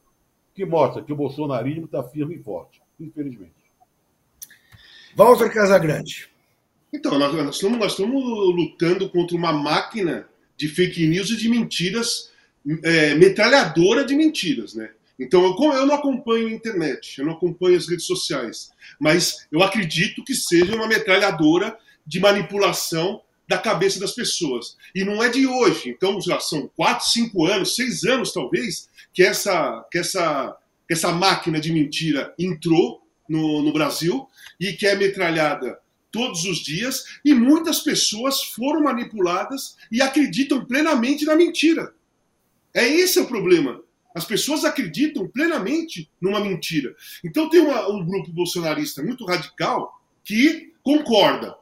[0.54, 3.52] que mostra que o bolsonarismo está firme e forte, infelizmente.
[5.16, 6.30] Walter Casagrande.
[6.92, 8.22] Então, nós, nós, estamos, nós estamos
[8.54, 12.32] lutando contra uma máquina de fake news e de mentiras,
[12.84, 14.90] é, metralhadora de mentiras, né?
[15.18, 19.62] Então, eu, eu não acompanho a internet, eu não acompanho as redes sociais, mas eu
[19.62, 24.76] acredito que seja uma metralhadora de manipulação da cabeça das pessoas.
[24.94, 25.90] E não é de hoje.
[25.90, 30.56] Então, já são quatro, cinco anos, seis anos talvez, que essa, que essa,
[30.86, 35.78] que essa máquina de mentira entrou no, no Brasil e que é metralhada
[36.10, 37.04] todos os dias.
[37.24, 41.94] E muitas pessoas foram manipuladas e acreditam plenamente na mentira.
[42.72, 43.82] É esse o problema.
[44.14, 46.94] As pessoas acreditam plenamente numa mentira.
[47.24, 51.56] Então tem uma, um grupo bolsonarista muito radical que concorda.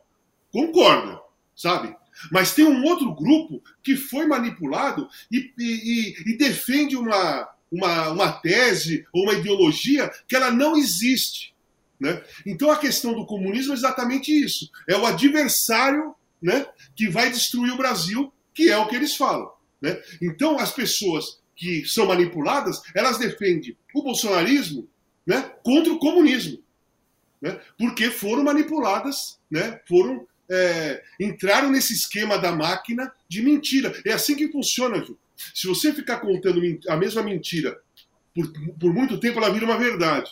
[0.50, 1.22] Concorda
[1.56, 1.94] sabe?
[2.30, 8.32] Mas tem um outro grupo que foi manipulado e, e, e defende uma, uma, uma
[8.32, 11.54] tese ou uma ideologia que ela não existe.
[11.98, 12.22] Né?
[12.44, 17.72] Então a questão do comunismo é exatamente isso: é o adversário né, que vai destruir
[17.72, 19.50] o Brasil, que é o que eles falam.
[19.80, 20.00] Né?
[20.20, 24.88] Então as pessoas que são manipuladas, elas defendem o bolsonarismo
[25.26, 26.62] né, contra o comunismo,
[27.40, 33.92] né, porque foram manipuladas, né, foram é, entraram nesse esquema da máquina de mentira.
[34.04, 35.18] É assim que funciona, Ju.
[35.54, 37.80] Se você ficar contando a mesma mentira
[38.34, 40.30] por, por muito tempo, ela vira uma verdade.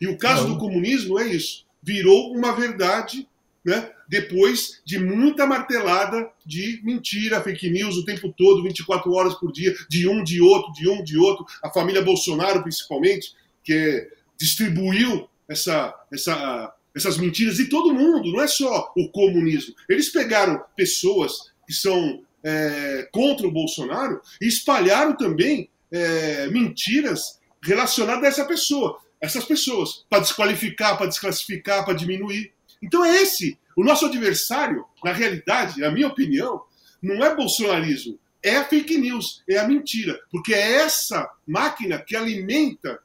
[0.00, 0.54] E o caso Não.
[0.54, 1.66] do comunismo é isso.
[1.82, 3.28] Virou uma verdade
[3.64, 9.52] né, depois de muita martelada de mentira, fake news o tempo todo, 24 horas por
[9.52, 11.44] dia, de um, de outro, de um, de outro.
[11.62, 13.32] A família Bolsonaro, principalmente,
[13.62, 19.74] que distribuiu essa, essa, essas mentiras, e todo mundo, não é só o comunismo.
[19.88, 28.24] Eles pegaram pessoas que são é, contra o Bolsonaro e espalharam também é, mentiras relacionadas
[28.24, 32.52] a essa pessoa, essas pessoas, para desqualificar, para desclassificar, para diminuir.
[32.82, 33.58] Então é esse.
[33.76, 36.62] O nosso adversário, na realidade, na minha opinião,
[37.00, 40.18] não é bolsonarismo, é a fake news, é a mentira.
[40.30, 43.00] Porque é essa máquina que alimenta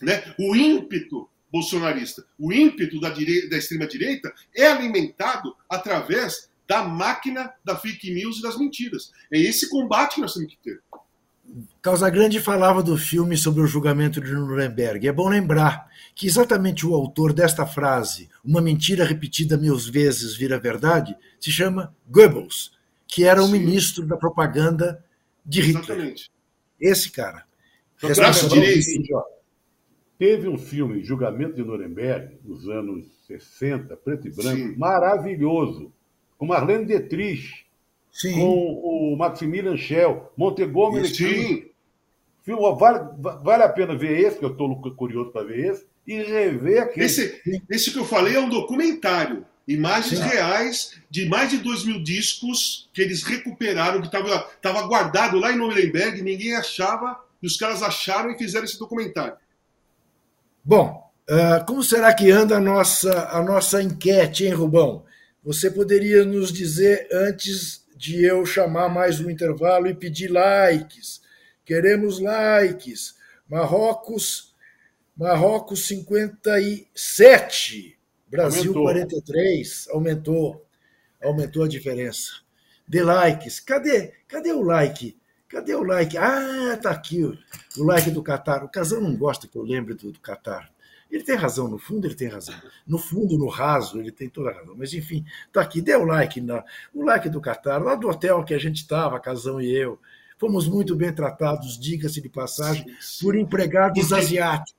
[0.00, 2.26] né, o ímpeto bolsonarista.
[2.38, 8.58] O ímpeto da, da extrema-direita é alimentado através da máquina da fake news e das
[8.58, 9.12] mentiras.
[9.32, 10.80] É esse combate que nós temos que ter.
[11.80, 15.06] Casagrande falava do filme sobre o julgamento de Nuremberg.
[15.06, 20.58] É bom lembrar que exatamente o autor desta frase, uma mentira repetida mil vezes vira
[20.58, 22.72] verdade, se chama Goebbels,
[23.06, 25.04] que era o ministro da propaganda
[25.44, 25.84] de Hitler.
[25.84, 26.30] Exatamente.
[26.80, 27.44] Esse cara.
[30.18, 34.76] Teve um filme, Julgamento de Nuremberg, nos anos 60, preto e branco, Sim.
[34.76, 35.92] maravilhoso,
[36.36, 37.63] com Marlene Dietrich,
[38.14, 38.32] Sim.
[38.34, 41.66] com o Maximilian Schell, Montgomery Sim.
[42.44, 46.22] Filme, vale, vale a pena ver esse, que eu estou curioso para ver esse, e
[46.22, 47.06] rever aquele.
[47.06, 49.44] Esse, esse que eu falei é um documentário.
[49.66, 50.26] Imagens Sim.
[50.26, 55.56] reais de mais de dois mil discos que eles recuperaram, que estava guardado lá em
[55.56, 59.36] Nuremberg, ninguém achava, e os caras acharam e fizeram esse documentário.
[60.62, 65.02] Bom, uh, como será que anda a nossa, a nossa enquete, hein, Rubão?
[65.42, 71.22] Você poderia nos dizer antes de eu chamar mais um intervalo e pedir likes.
[71.64, 73.14] Queremos likes.
[73.48, 74.52] Marrocos
[75.16, 77.96] Marrocos 57,
[78.28, 78.82] Brasil aumentou.
[78.82, 80.66] 43, aumentou.
[81.22, 82.32] Aumentou a diferença.
[82.86, 83.58] Dê likes.
[83.60, 84.12] Cadê?
[84.26, 85.16] Cadê o like?
[85.48, 86.18] Cadê o like?
[86.18, 87.38] Ah, tá aqui o,
[87.78, 88.64] o like do Catar.
[88.64, 90.68] O Casão não gosta que eu lembre do, do Catar.
[91.10, 92.54] Ele tem razão, no fundo ele tem razão.
[92.86, 94.74] No fundo, no raso, ele tem toda a razão.
[94.76, 98.42] Mas enfim, tá aqui, dê o like, na, o like do Catar, lá do hotel
[98.44, 99.98] que a gente estava, Casão e eu.
[100.36, 102.86] Fomos muito bem tratados, diga-se de passagem,
[103.20, 104.74] por empregados asiáticos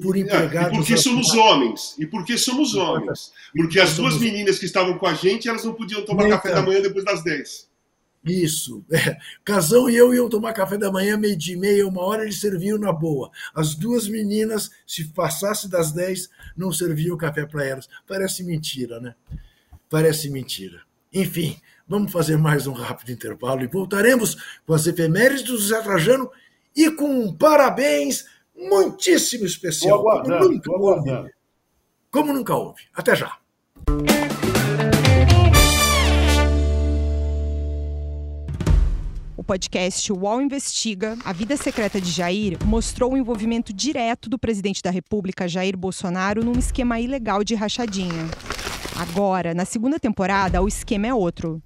[0.00, 0.72] por empregados.
[0.72, 1.94] É, e porque somos homens.
[1.98, 3.32] E porque somos homens.
[3.54, 6.62] Porque as duas meninas que estavam com a gente, elas não podiam tomar café da
[6.62, 7.71] manhã depois das 10.
[8.24, 8.84] Isso.
[8.92, 9.16] É.
[9.44, 12.40] Casão e eu iam tomar café da manhã, meio dia e meia, uma hora, eles
[12.40, 13.30] serviam na boa.
[13.54, 17.88] As duas meninas, se passasse das 10, não serviam café para elas.
[18.06, 19.14] Parece mentira, né?
[19.90, 20.82] Parece mentira.
[21.12, 26.30] Enfim, vamos fazer mais um rápido intervalo e voltaremos com as efemérides do Zé Trajano
[26.76, 28.24] e com um parabéns
[28.56, 31.30] muitíssimo especial, como nunca houve.
[32.10, 32.82] Como nunca houve.
[32.94, 33.36] Até já.
[39.42, 44.80] O podcast UOL Investiga, A Vida Secreta de Jair, mostrou o envolvimento direto do presidente
[44.80, 48.30] da República, Jair Bolsonaro, num esquema ilegal de rachadinha.
[48.94, 51.60] Agora, na segunda temporada, o esquema é outro.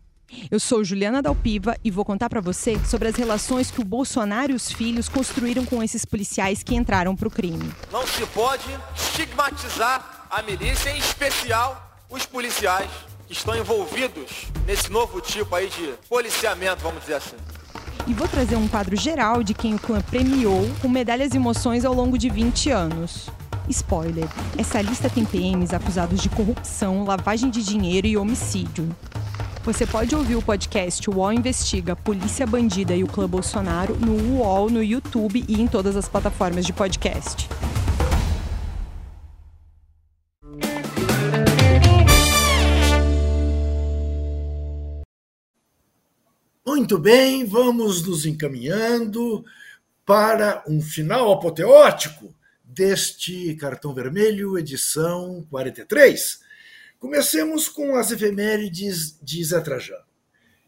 [0.51, 4.53] Eu sou Juliana Dalpiva e vou contar para você sobre as relações que o Bolsonaro
[4.53, 7.71] e os filhos construíram com esses policiais que entraram para o crime.
[7.93, 8.65] Não se pode
[8.97, 12.91] estigmatizar a milícia, em especial os policiais
[13.27, 17.37] que estão envolvidos nesse novo tipo aí de policiamento, vamos dizer assim.
[18.07, 21.85] E vou trazer um quadro geral de quem o clã premiou com medalhas e emoções
[21.85, 23.29] ao longo de 20 anos.
[23.69, 28.89] Spoiler: essa lista tem PMs acusados de corrupção, lavagem de dinheiro e homicídio.
[29.65, 34.71] Você pode ouvir o podcast UOL Investiga, Polícia Bandida e o Clã Bolsonaro no UOL,
[34.71, 37.49] no YouTube e em todas as plataformas de podcast.
[46.67, 49.45] Muito bem, vamos nos encaminhando
[50.05, 56.41] para um final apoteótico deste cartão vermelho, edição 43.
[56.99, 60.03] Comecemos com as efemérides de Zé Trajano.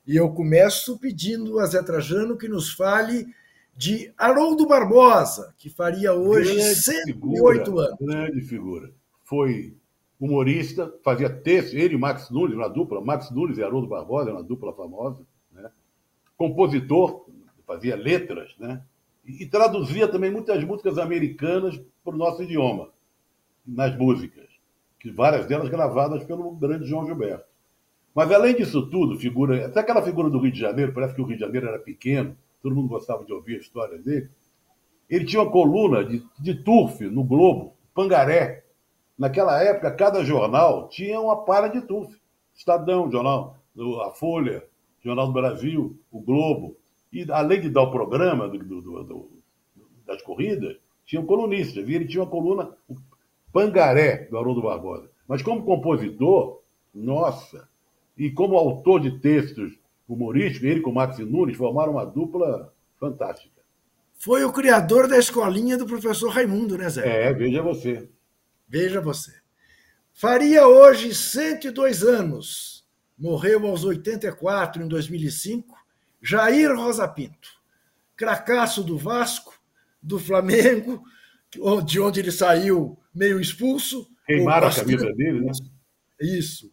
[0.07, 3.27] E eu começo pedindo a Zé Trajano que nos fale
[3.77, 7.99] de Haroldo Barbosa, que faria hoje grande 108 figura, anos.
[8.01, 8.93] Grande figura.
[9.25, 9.77] Foi
[10.21, 14.45] humorista, fazia texto, ele e Max Nunes, uma dupla, Max Nunes e Haroldo Barbosa, uma
[14.45, 15.27] dupla famosa.
[16.39, 17.27] Compositor,
[17.67, 18.83] fazia letras, né?
[19.27, 22.89] E, e traduzia também muitas músicas americanas para o nosso idioma,
[23.67, 24.47] nas músicas,
[24.99, 27.45] que várias delas gravadas pelo grande João Gilberto.
[28.15, 31.25] Mas além disso tudo, figura, até aquela figura do Rio de Janeiro, parece que o
[31.25, 34.31] Rio de Janeiro era pequeno, todo mundo gostava de ouvir a história dele.
[35.11, 38.65] Ele tinha uma coluna de, de turf no Globo, Pangaré.
[39.19, 42.17] Naquela época, cada jornal tinha uma para de turf.
[42.55, 43.57] Estadão, jornal,
[44.05, 44.65] a Folha,
[45.09, 46.77] Jornal do Brasil, o Globo.
[47.13, 49.31] E além de dar o programa do, do, do,
[50.07, 51.89] das corridas, tinham colunistas.
[51.89, 52.95] E ele tinha uma coluna, o
[53.53, 55.11] Pangaré, do Haroldo Barbosa.
[55.27, 56.61] Mas como compositor,
[56.95, 57.69] nossa!
[58.17, 59.73] E como autor de textos
[60.09, 63.59] humorístico, ele com o Max Nunes formaram uma dupla fantástica.
[64.15, 67.29] Foi o criador da escolinha do professor Raimundo, né, Zé?
[67.29, 68.09] É, veja você.
[68.69, 69.33] Veja você.
[70.13, 72.78] Faria hoje 102 anos.
[73.19, 75.77] Morreu aos 84 em 2005.
[76.23, 77.49] Jair Rosa Pinto.
[78.17, 79.59] Cracaço do Vasco,
[80.03, 81.03] do Flamengo,
[81.85, 84.09] de onde ele saiu meio expulso.
[84.27, 85.53] Queimaram a camisa dele, né?
[86.21, 86.73] Isso.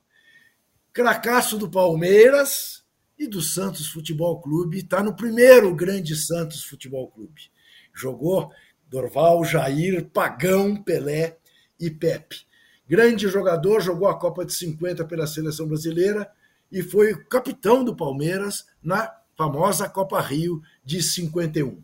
[0.91, 2.83] Cracaço do Palmeiras
[3.17, 4.79] e do Santos Futebol Clube.
[4.79, 7.49] Está no primeiro grande Santos Futebol Clube.
[7.93, 8.51] Jogou
[8.87, 11.37] Dorval, Jair, Pagão, Pelé
[11.79, 12.45] e Pepe.
[12.87, 16.29] Grande jogador, jogou a Copa de 50 pela seleção brasileira
[16.71, 21.81] e foi capitão do Palmeiras na famosa Copa Rio de 51.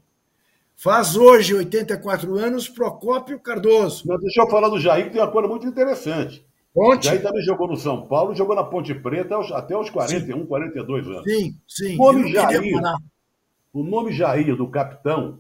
[0.76, 4.04] Faz hoje 84 anos Procópio Cardoso.
[4.08, 6.46] Mas deixa eu falar do Jair, que tem uma coisa muito interessante.
[6.74, 7.06] Ponte.
[7.06, 10.46] Jair também jogou no São Paulo, jogou na Ponte Preta até os 41, sim.
[10.46, 11.24] 42 anos.
[11.24, 11.98] Sim, sim.
[12.00, 12.82] O nome, Jair,
[13.74, 15.40] o nome Jair do capitão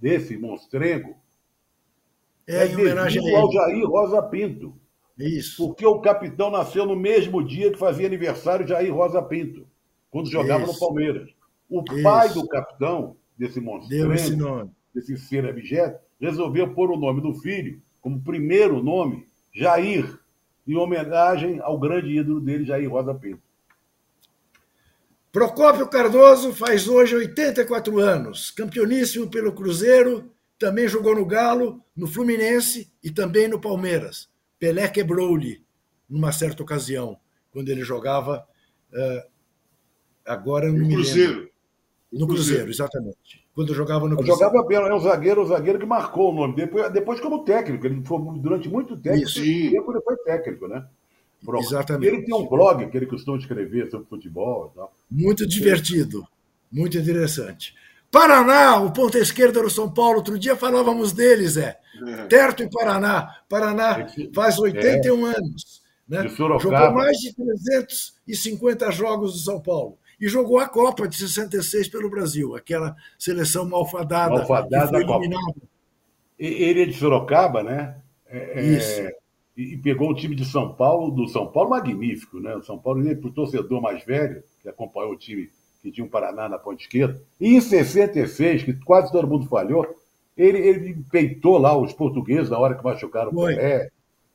[0.00, 1.16] desse monstrengo
[2.46, 4.74] é, é em homenagem ao Jair Rosa Pinto.
[5.18, 5.66] Isso.
[5.66, 9.66] Porque o capitão nasceu no mesmo dia que fazia aniversário Jair Rosa Pinto,
[10.10, 10.74] quando jogava Isso.
[10.74, 11.30] no Palmeiras.
[11.68, 12.02] O Isso.
[12.02, 18.22] pai do capitão, desse monstrengo, desse ser abjeto, resolveu pôr o nome do filho como
[18.22, 20.18] primeiro nome Jair,
[20.66, 23.42] em homenagem ao grande ídolo dele, Jair Rosa Pinto.
[25.32, 32.92] Procópio Cardoso faz hoje 84 anos, campeoníssimo pelo Cruzeiro, também jogou no Galo, no Fluminense
[33.02, 34.28] e também no Palmeiras.
[34.58, 35.62] Pelé quebrou-lhe
[36.08, 37.18] numa certa ocasião,
[37.50, 38.46] quando ele jogava.
[38.92, 39.28] Uh,
[40.24, 41.50] agora no Cruzeiro.
[42.12, 44.38] No Cruzeiro, Cruzeiro, exatamente quando jogava no Cruzeiro.
[44.38, 46.54] Jogava bem, é um zagueiro, um zagueiro que marcou o nome.
[46.54, 49.42] Depois, depois como técnico, ele foi durante muito tempo, Isso.
[49.42, 50.86] tempo ele foi técnico, né?
[51.42, 51.58] Pro...
[51.58, 52.06] Exatamente.
[52.06, 54.70] Ele tem um blog que ele costuma escrever sobre futebol.
[54.76, 54.94] Tal.
[55.10, 56.22] Muito divertido,
[56.70, 57.74] muito interessante.
[58.10, 61.78] Paraná, o ponta esquerda do São Paulo, outro dia falávamos dele, Zé.
[62.06, 62.26] É.
[62.26, 63.40] Terto em Paraná.
[63.48, 65.36] Paraná faz 81 é.
[65.36, 65.82] anos.
[66.08, 66.28] Né?
[66.28, 72.08] Jogou mais de 350 jogos do São Paulo e jogou a Copa de 66 pelo
[72.08, 75.62] Brasil, aquela seleção malfadada, malfadada que foi eliminada.
[76.38, 77.96] Ele é de Sorocaba, né?
[78.26, 79.16] É, é, Isso.
[79.56, 82.54] E pegou o time de São Paulo, do São Paulo magnífico, né?
[82.54, 85.48] O São Paulo, para o torcedor mais velho, que acompanhou o time
[85.86, 89.86] que tinha um Paraná na ponta esquerda, e em 66, que quase todo mundo falhou,
[90.36, 93.88] ele, ele peitou lá os portugueses na hora que machucaram o Pelé,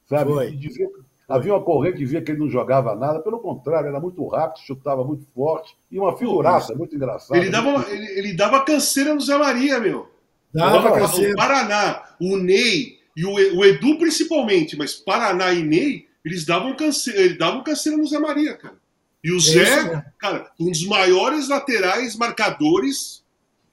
[0.07, 0.31] sabe?
[0.31, 0.47] Foi.
[0.49, 0.87] E dizia,
[1.31, 4.65] Havia uma corrente que dizia que ele não jogava nada, pelo contrário, era muito rápido,
[4.65, 7.39] chutava muito forte e uma figuraça muito engraçada.
[7.39, 10.11] Ele dava, ele, ele dava canseira no Zé Maria, meu.
[10.53, 11.31] Dava canseira.
[11.31, 16.75] O Paraná, o Ney e o, o Edu principalmente, mas Paraná e Ney, eles davam
[16.75, 18.75] canseira, eles davam canseira no Zé Maria, cara.
[19.23, 23.23] E o Zé, Isso, cara, um dos maiores laterais marcadores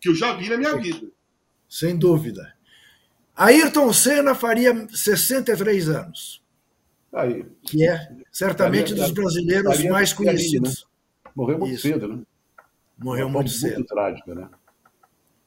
[0.00, 1.08] que eu já vi na minha vida.
[1.68, 2.54] Sem dúvida.
[3.34, 6.42] Ayrton Senna faria 63 anos.
[7.12, 7.46] Aí.
[7.62, 10.80] Que é certamente dos brasileiros mais conhecidos.
[10.80, 11.30] né?
[11.34, 11.82] Morreu muito Isso.
[11.82, 12.22] cedo, né?
[12.98, 13.74] Morreu muito cedo.
[13.76, 14.48] Muito trágica, né?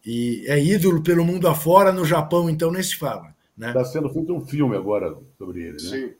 [0.05, 3.35] E é ídolo pelo mundo afora, no Japão, então nem se fala.
[3.55, 3.73] Está né?
[3.73, 5.79] Tá sendo feito um filme agora sobre ele, né?
[5.79, 6.13] Sim.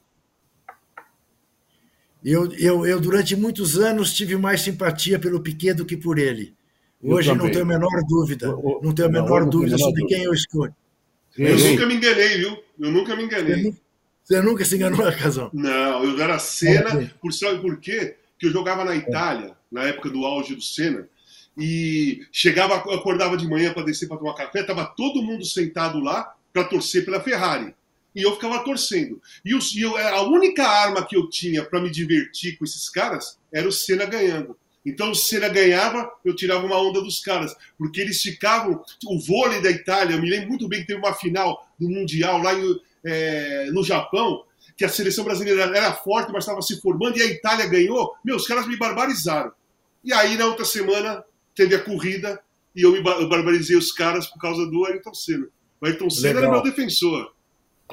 [2.24, 6.54] Eu, eu, eu, durante muitos anos, tive mais simpatia pelo Piquet do que por ele.
[7.04, 8.56] Hoje não tenho a menor dúvida.
[8.56, 10.74] O, não tenho a menor não, dúvida sobre quem eu escolho.
[11.38, 12.58] Eu nunca me enganei, viu?
[12.80, 13.74] Eu nunca me enganei.
[14.24, 15.50] Você nunca se enganou, Casão?
[15.52, 18.16] Não, eu era Senna, por, sabe por quê?
[18.34, 21.08] Porque eu jogava na Itália, na época do auge do Senna,
[21.58, 26.34] e chegava, acordava de manhã para descer para tomar café, tava todo mundo sentado lá
[26.54, 27.74] para torcer pela Ferrari.
[28.16, 29.22] E eu ficava torcendo.
[29.44, 32.90] E, os, e eu, a única arma que eu tinha para me divertir com esses
[32.90, 34.58] caras era o Senna ganhando.
[34.86, 38.84] Então, se ele ganhava, eu tirava uma onda dos caras, porque eles ficavam.
[39.06, 42.42] O vôlei da Itália, eu me lembro muito bem que teve uma final do Mundial
[42.42, 44.44] lá em, é, no Japão,
[44.76, 48.16] que a seleção brasileira era forte, mas estava se formando, e a Itália ganhou.
[48.26, 49.52] Meu, os caras me barbarizaram.
[50.04, 51.24] E aí, na outra semana,
[51.56, 52.42] teve a corrida,
[52.76, 55.48] e eu, me, eu barbarizei os caras por causa do Ayrton Senna.
[55.80, 56.44] O Ayrton Senna Legal.
[56.44, 57.32] era meu defensor.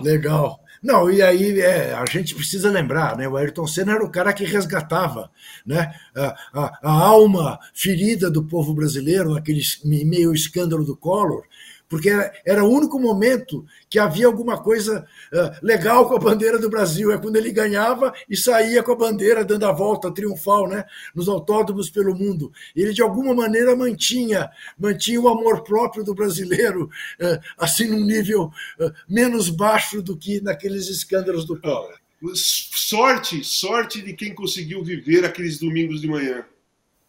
[0.01, 0.61] Legal.
[0.83, 3.29] Não, e aí é, a gente precisa lembrar, né?
[3.29, 5.31] O Ayrton Senna era o cara que resgatava
[5.67, 5.93] né?
[6.15, 11.43] a, a, a alma ferida do povo brasileiro naquele meio escândalo do Collor,
[11.89, 12.11] porque
[12.45, 17.11] era o único momento que havia alguma coisa uh, legal com a bandeira do Brasil.
[17.11, 20.85] É quando ele ganhava e saía com a bandeira dando a volta triunfal né,
[21.15, 22.53] nos autódromos pelo mundo.
[22.77, 28.51] Ele, de alguma maneira, mantinha, mantinha o amor próprio do brasileiro, uh, assim, num nível
[28.79, 31.95] uh, menos baixo do que naqueles escândalos do Collor.
[32.35, 36.45] Sorte, sorte de quem conseguiu viver aqueles domingos de manhã.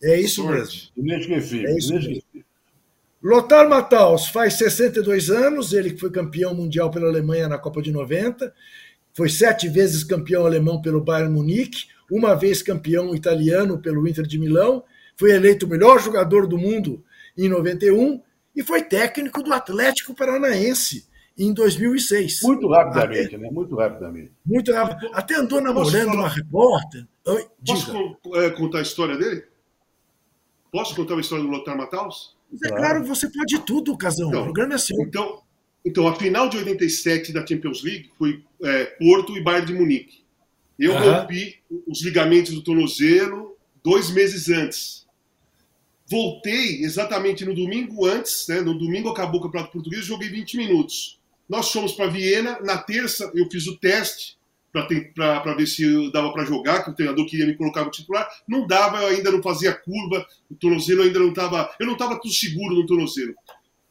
[0.01, 0.53] É isso sorte.
[0.55, 0.91] mesmo.
[1.67, 2.21] É isso mesmo.
[3.21, 8.53] Lothar Matthaus faz 62 anos, ele foi campeão mundial pela Alemanha na Copa de 90,
[9.13, 14.39] foi sete vezes campeão alemão pelo Bayern Munique, uma vez campeão italiano pelo Inter de
[14.39, 14.83] Milão,
[15.17, 17.03] foi eleito o melhor jogador do mundo
[17.37, 18.21] em 91
[18.55, 21.05] e foi técnico do Atlético Paranaense
[21.37, 22.41] em 2006.
[22.43, 23.49] Muito rapidamente, Até, né?
[23.51, 24.31] Muito rapidamente.
[24.45, 25.09] Muito rápido.
[25.13, 27.05] Até andou namorando uma repórter.
[27.25, 29.43] Oi, Posso é, contar a história dele?
[30.71, 32.38] Posso contar a história do Lothar Matthaus?
[32.51, 34.29] Mas é claro, você pode tudo, Casão.
[34.29, 34.99] Então, o programa é seu.
[35.01, 35.41] Então,
[35.85, 40.23] então, a final de 87 da Champions League foi é, Porto e Bayern de Munique.
[40.77, 40.99] Eu uhum.
[40.99, 41.55] rompi
[41.87, 45.07] os ligamentos do tornozelo dois meses antes.
[46.09, 51.19] Voltei exatamente no domingo antes, né, no domingo acabou o Campeonato Português, joguei 20 minutos.
[51.47, 54.38] Nós fomos para Viena, na terça eu fiz o teste,
[54.71, 58.27] para ver se dava para jogar, que o treinador queria me colocar no titular.
[58.47, 61.73] Não dava, eu ainda não fazia curva, o tornozelo ainda não estava.
[61.79, 63.33] Eu não estava tudo seguro no tornozelo.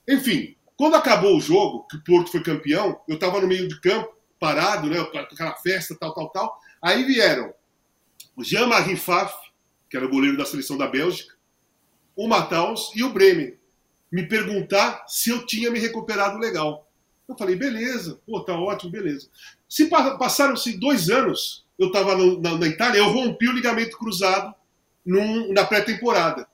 [0.09, 3.81] Enfim, quando acabou o jogo, que o Porto foi campeão, eu estava no meio de
[3.81, 5.01] campo, parado, né?
[5.01, 6.61] Aquela festa, tal, tal, tal.
[6.81, 7.53] Aí vieram
[8.37, 9.35] o Jean-Marie Pfaff,
[9.91, 11.35] que era o goleiro da seleção da Bélgica,
[12.15, 13.57] o Mataus e o Bremen,
[14.11, 16.89] me perguntar se eu tinha me recuperado legal.
[17.29, 19.29] Eu falei, beleza, pô, tá ótimo, beleza.
[19.69, 24.55] Se passaram-se dois anos, eu estava na, Itália, eu rompi o ligamento cruzado
[25.05, 26.49] num, na pré-temporada.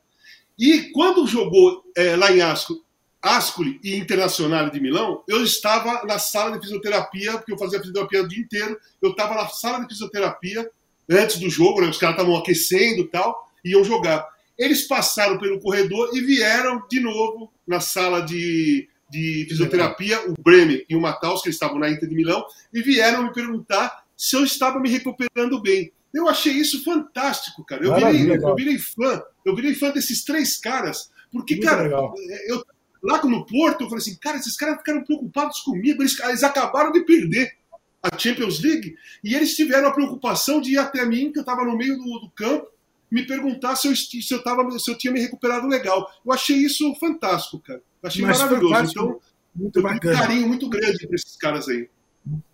[0.58, 6.52] E quando jogou é, lá em Ascoli, e Internacional de Milão, eu estava na sala
[6.52, 10.70] de fisioterapia, porque eu fazia fisioterapia o dia inteiro, eu estava na sala de fisioterapia
[11.08, 14.28] antes do jogo, né, os caras estavam aquecendo e tal, iam jogar.
[14.58, 20.84] Eles passaram pelo corredor e vieram de novo na sala de, de fisioterapia, o Bremer
[20.88, 24.44] e o Mataus, que estavam na Inter de Milão, e vieram me perguntar se eu
[24.44, 25.92] estava me recuperando bem.
[26.12, 27.84] Eu achei isso fantástico, cara.
[27.84, 29.22] Eu virei, eu virei fã.
[29.44, 31.11] Eu virei fã desses três caras.
[31.32, 32.14] Porque, Muito cara, legal.
[32.46, 32.64] eu,
[33.02, 36.00] lá no Porto, eu falei assim, cara, esses caras ficaram preocupados comigo.
[36.00, 37.57] Eles, eles acabaram de perder
[38.00, 41.64] a Champions League e eles tiveram a preocupação de ir até mim, que eu estava
[41.64, 42.68] no meio do, do, campo,
[43.11, 46.09] me perguntar se eu, se, eu tava, se eu tinha me recuperado legal.
[46.24, 47.82] Eu achei isso fantástico, cara.
[48.05, 48.90] Achei Mas maravilhoso.
[48.90, 49.20] Então,
[49.55, 50.14] muito bacana.
[50.14, 51.88] um carinho muito grande para esses caras aí.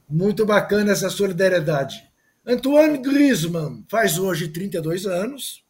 [0.09, 2.09] Muito bacana essa solidariedade.
[2.46, 5.64] Antoine Griezmann faz hoje 32 anos.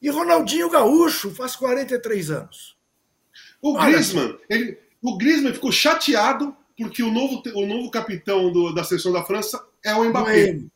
[0.00, 2.76] E Ronaldinho Gaúcho faz 43 anos.
[3.60, 8.82] O Griezmann, ele, o Griezmann ficou chateado porque o novo, o novo capitão do, da
[8.82, 10.30] seleção da França é o Mbappé.
[10.30, 10.68] Não é ele.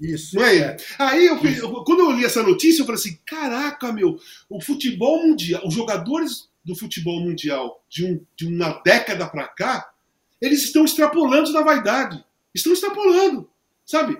[0.00, 0.36] Isso.
[0.36, 0.76] Não é, é.
[0.98, 1.38] Aí, eu,
[1.84, 4.18] quando eu li essa notícia, eu falei assim: caraca, meu,
[4.48, 9.92] o futebol mundial, os jogadores do futebol mundial de, um, de uma década para cá,
[10.40, 12.24] eles estão extrapolando na vaidade.
[12.54, 13.50] Estão extrapolando,
[13.84, 14.16] sabe?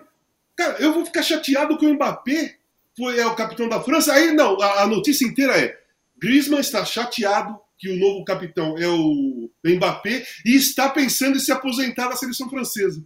[0.56, 2.56] Cara, eu vou ficar chateado que o Mbappé
[2.96, 4.12] foi, é o capitão da França.
[4.12, 5.78] Aí, não, a, a notícia inteira é:
[6.18, 11.52] Griezmann está chateado que o novo capitão é o Mbappé e está pensando em se
[11.52, 13.04] aposentar da seleção francesa.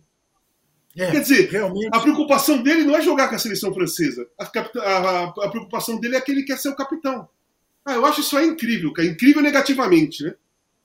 [0.96, 1.88] É, Quer dizer, realmente...
[1.92, 4.26] a preocupação dele não é jogar com a seleção francesa.
[4.38, 7.28] A, a, a, preocupação dele é que ele quer ser o capitão.
[7.88, 9.08] Ah, eu acho isso aí incrível, cara.
[9.08, 10.34] Incrível negativamente, né?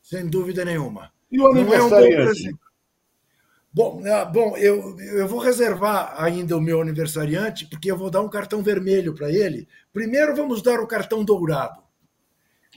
[0.02, 1.12] Sem dúvida nenhuma.
[1.30, 2.58] E o não é um bom.
[3.74, 8.22] Bom, ah, bom eu, eu vou reservar ainda o meu aniversariante, porque eu vou dar
[8.22, 9.68] um cartão vermelho para ele.
[9.92, 11.84] Primeiro vamos dar o cartão dourado.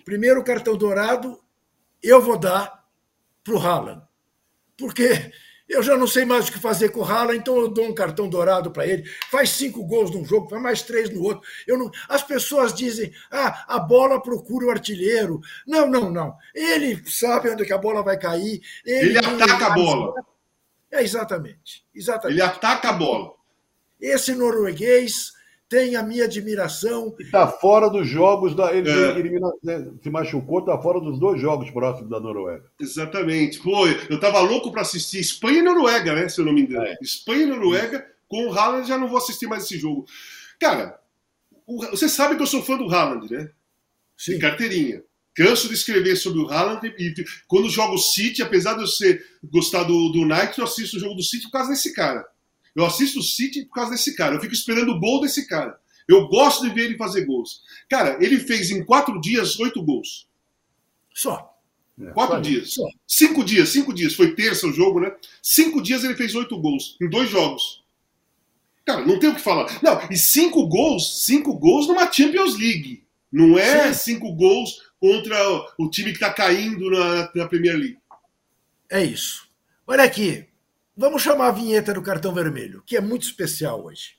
[0.04, 1.38] Primeiro cartão dourado
[2.02, 2.84] eu vou dar
[3.44, 4.02] para o Haaland.
[4.76, 5.30] Porque
[5.68, 7.94] eu já não sei mais o que fazer com o Haaland, então eu dou um
[7.94, 9.04] cartão dourado para ele.
[9.30, 11.46] Faz cinco gols num jogo, faz mais três no outro.
[11.66, 11.90] Eu não...
[12.08, 15.40] As pessoas dizem, ah, a bola procura o artilheiro.
[15.66, 16.36] Não, não, não.
[16.54, 18.60] Ele sabe onde que a bola vai cair.
[18.84, 20.14] Ele, ele ataca a bola.
[20.90, 22.38] É, exatamente, exatamente.
[22.38, 23.34] Ele ataca a bola.
[24.00, 25.35] Esse norueguês
[25.68, 27.14] tem a minha admiração.
[27.18, 28.72] Está fora dos jogos da.
[28.72, 29.18] Ele é.
[29.18, 32.64] elimina, né, se machucou, está fora dos dois jogos próximos da Noruega.
[32.80, 33.60] Exatamente.
[33.60, 36.28] Pô, eu estava louco para assistir Espanha e Noruega, né?
[36.28, 36.86] Se eu não me engano.
[36.86, 36.96] É.
[37.02, 40.06] Espanha e Noruega, com o Haaland já não vou assistir mais esse jogo.
[40.60, 40.98] Cara,
[41.66, 43.50] o, você sabe que eu sou fã do Haaland, né?
[44.16, 44.34] Sim.
[44.34, 45.02] De carteirinha.
[45.34, 47.14] Canso de escrever sobre o Haaland e
[47.46, 51.00] quando jogo o City, apesar de eu ser, gostar do, do Nike, eu assisto o
[51.00, 52.26] jogo do City por causa desse cara.
[52.76, 54.34] Eu assisto o City por causa desse cara.
[54.34, 55.80] Eu fico esperando o gol desse cara.
[56.06, 57.62] Eu gosto de ver ele fazer gols.
[57.88, 60.28] Cara, ele fez em quatro dias oito gols.
[61.14, 61.58] Só.
[61.98, 62.74] É, quatro dias.
[62.74, 62.84] Só.
[63.06, 64.14] Cinco dias, cinco dias.
[64.14, 65.10] Foi terça o jogo, né?
[65.42, 66.96] Cinco dias ele fez oito gols.
[67.00, 67.82] Em dois jogos.
[68.84, 69.82] Cara, não tem o que falar.
[69.82, 73.02] Não, e cinco gols, cinco gols numa Champions League.
[73.32, 74.12] Não é Sim.
[74.12, 75.36] cinco gols contra
[75.76, 77.98] o time que está caindo na, na Premier League.
[78.88, 79.48] É isso.
[79.86, 80.46] Olha aqui,
[80.98, 84.16] Vamos chamar a vinheta do cartão vermelho, que é muito especial hoje.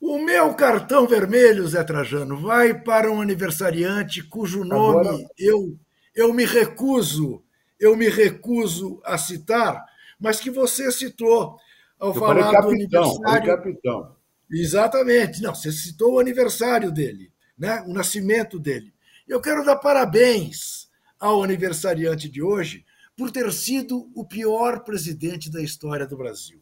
[0.00, 5.28] O meu cartão vermelho, Zé Trajano, vai para um aniversariante cujo nome Agora...
[5.38, 5.78] eu,
[6.16, 7.44] eu me recuso,
[7.78, 9.84] eu me recuso a citar,
[10.18, 11.56] mas que você citou
[11.96, 13.46] ao eu falar capitão, do aniversário.
[13.46, 14.16] Capitão.
[14.50, 15.42] Exatamente.
[15.42, 17.84] Não, você citou o aniversário dele, né?
[17.86, 18.92] o nascimento dele.
[19.30, 22.84] Eu quero dar parabéns ao aniversariante de hoje
[23.16, 26.60] por ter sido o pior presidente da história do Brasil.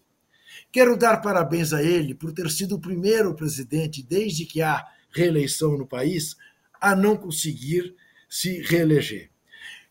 [0.70, 5.78] Quero dar parabéns a ele por ter sido o primeiro presidente, desde que há reeleição
[5.78, 6.36] no país,
[6.78, 7.94] a não conseguir
[8.28, 9.30] se reeleger.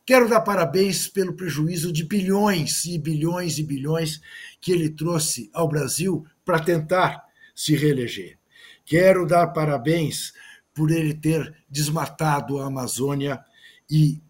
[0.05, 4.21] Quero dar parabéns pelo prejuízo de bilhões e bilhões e bilhões
[4.61, 7.25] que ele trouxe ao Brasil para tentar
[7.55, 8.38] se reeleger.
[8.86, 10.32] Quero dar parabéns
[10.78, 13.43] por ele ter desmatado a Amazônia
[13.89, 14.21] e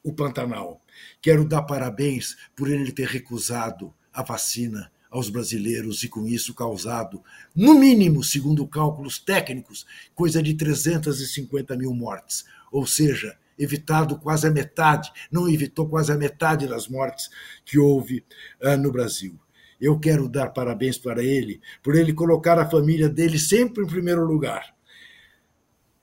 [0.00, 0.80] o Pantanal.
[1.20, 7.20] Quero dar parabéns por ele ter recusado a vacina aos brasileiros e, com isso, causado,
[7.52, 9.84] no mínimo, segundo cálculos técnicos,
[10.14, 12.44] coisa de 350 mil mortes.
[12.70, 17.28] Ou seja, evitado quase a metade, não evitou quase a metade das mortes
[17.64, 18.24] que houve
[18.62, 19.36] uh, no Brasil.
[19.80, 24.24] Eu quero dar parabéns para ele por ele colocar a família dele sempre em primeiro
[24.24, 24.77] lugar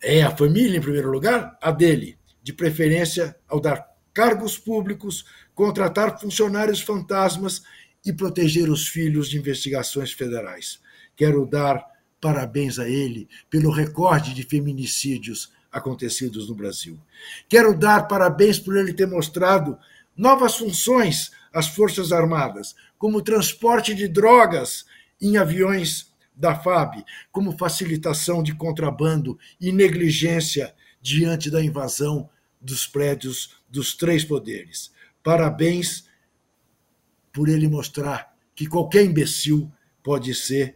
[0.02, 6.20] é a família, em primeiro lugar, a dele, de preferência ao dar cargos públicos, contratar
[6.20, 7.64] funcionários fantasmas
[8.06, 10.80] e proteger os filhos de investigações federais.
[11.16, 11.86] Quero dar
[12.22, 17.00] parabéns a ele pelo recorde de feminicídios acontecidos no Brasil.
[17.50, 19.78] Quero dar parabéns por ele ter mostrado
[20.16, 24.86] novas funções às Forças Armadas, como transporte de drogas
[25.22, 32.30] em aviões da FAB como facilitação de contrabando e negligência diante da invasão
[32.60, 34.92] dos prédios dos três poderes.
[35.24, 36.08] Parabéns
[37.32, 39.72] por ele mostrar que qualquer imbecil
[40.02, 40.76] pode ser,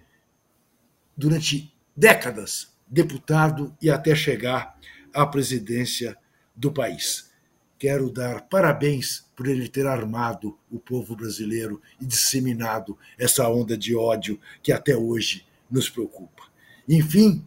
[1.16, 4.78] durante décadas, deputado e até chegar
[5.14, 6.18] à presidência
[6.56, 7.32] do país.
[7.78, 13.96] Quero dar parabéns por ele ter armado o povo brasileiro e disseminado essa onda de
[13.96, 16.44] ódio que até hoje nos preocupa.
[16.88, 17.46] Enfim,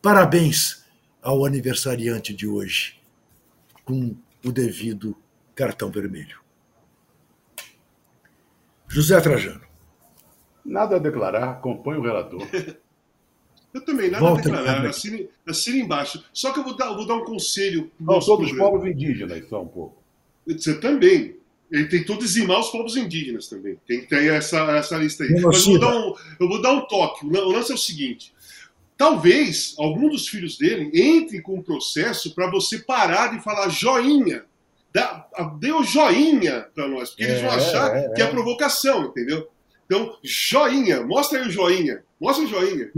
[0.00, 0.84] parabéns
[1.22, 3.00] ao aniversariante de hoje,
[3.84, 4.14] com
[4.44, 5.16] o devido
[5.54, 6.38] cartão vermelho.
[8.86, 9.62] José Trajano.
[10.64, 12.42] Nada a declarar, acompanhe o relator.
[13.74, 14.86] Eu também, nada Volta a declarar.
[14.86, 16.24] Assine, assine embaixo.
[16.32, 17.90] Só que eu vou dar, eu vou dar um conselho.
[17.98, 20.00] Não, todos os povos indígenas só um pouco.
[20.46, 21.36] Você também.
[21.74, 23.76] Ele tentou dizimar os povos indígenas também.
[23.84, 25.42] Tem que ter essa, essa lista aí.
[25.42, 27.26] Mas eu vou, dar um, eu vou dar um toque.
[27.26, 28.32] O lance é o seguinte:
[28.96, 34.44] talvez algum dos filhos dele entre com um processo para você parar de falar joinha.
[34.92, 35.26] Dá,
[35.58, 38.08] dê o joinha para nós, porque é, eles vão é, achar é, é.
[38.10, 39.48] que é provocação, entendeu?
[39.84, 42.04] Então, joinha, mostra aí o joinha.
[42.20, 42.92] Mostra o joinha.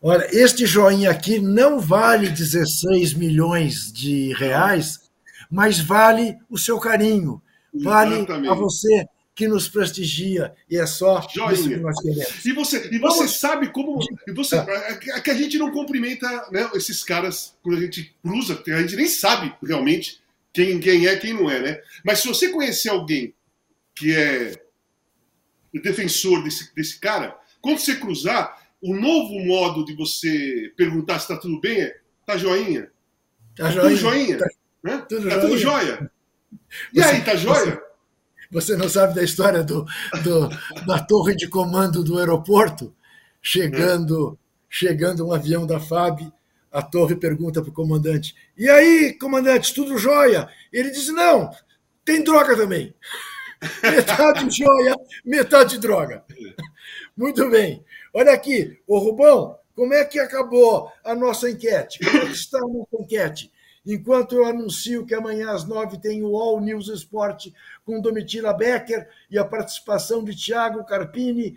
[0.00, 5.10] Olha, este joinha aqui não vale 16 milhões de reais,
[5.50, 7.42] mas vale o seu carinho
[7.82, 8.50] Vale Exatamente.
[8.50, 11.52] a você que nos prestigia e é só Joinha.
[11.52, 12.44] isso que nós queremos.
[12.44, 14.00] E você, e você sabe como.
[14.26, 14.98] E você, é.
[15.16, 18.96] é que a gente não cumprimenta né, esses caras quando a gente cruza, a gente
[18.96, 20.22] nem sabe realmente
[20.54, 21.80] quem, quem é quem não é, né?
[22.02, 23.34] Mas se você conhecer alguém
[23.94, 24.54] que é
[25.82, 31.36] defensor desse, desse cara, quando você cruzar, o novo modo de você perguntar se está
[31.36, 32.90] tudo bem é: tá joinha?
[33.54, 33.82] Tá joinha.
[33.82, 34.38] Tudo joinha?
[34.38, 34.46] Tá,
[34.82, 35.06] né?
[35.06, 36.10] tudo, tá tudo joia.
[36.92, 37.82] E você, aí, tá joia?
[38.50, 39.84] Você, você, não sabe da história do,
[40.22, 40.48] do,
[40.86, 42.94] da torre de comando do aeroporto?
[43.42, 44.36] Chegando, é.
[44.68, 46.32] chegando um avião da FAB,
[46.72, 50.48] a torre pergunta para o comandante: E aí, comandante, tudo jóia?
[50.72, 51.50] Ele diz: Não,
[52.04, 52.94] tem droga também.
[53.82, 56.24] Metade joia, metade droga.
[57.16, 57.84] Muito bem.
[58.12, 61.98] Olha aqui, o Rubão, como é que acabou a nossa enquete?
[62.04, 63.50] Como é que está a nossa enquete?
[63.86, 67.54] Enquanto eu anuncio que amanhã às nove tem o All News Esporte
[67.84, 71.56] com Domitila Becker e a participação de Tiago Carpini,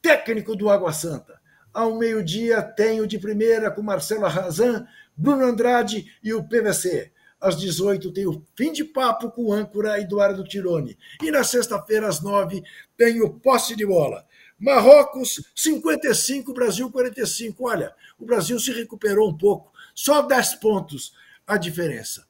[0.00, 1.38] técnico do Água Santa.
[1.74, 7.12] Ao meio-dia tenho de primeira com Marcelo Razan, Bruno Andrade e o PVC.
[7.38, 10.96] Às 18 tem o Fim de Papo com o âncora Eduardo Tironi.
[11.22, 12.64] E na sexta-feira, às 9,
[12.96, 14.26] tem o Posse de Bola.
[14.58, 17.68] Marrocos 55, Brasil 45.
[17.68, 21.12] Olha, o Brasil se recuperou um pouco, só 10 pontos
[21.48, 22.26] a diferença.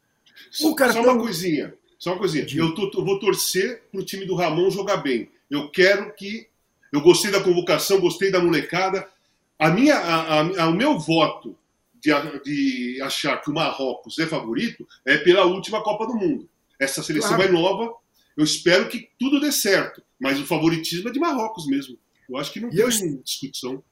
[0.62, 1.02] O cartão...
[1.02, 2.46] Só uma coisinha, só uma coisinha.
[2.54, 5.30] Eu, tô, eu vou torcer para o time do Ramon jogar bem.
[5.50, 6.46] Eu quero que.
[6.92, 9.06] Eu gostei da convocação, gostei da molecada.
[9.58, 11.58] A minha, a, a, o meu voto
[12.00, 12.10] de,
[12.44, 16.48] de achar que o Marrocos é favorito é pela última Copa do Mundo.
[16.78, 17.50] Essa seleção claro.
[17.50, 17.92] é nova,
[18.36, 21.98] eu espero que tudo dê certo, mas o favoritismo é de Marrocos mesmo.
[22.28, 22.88] Eu acho que não e tem eu,
[23.22, 23.82] discussão.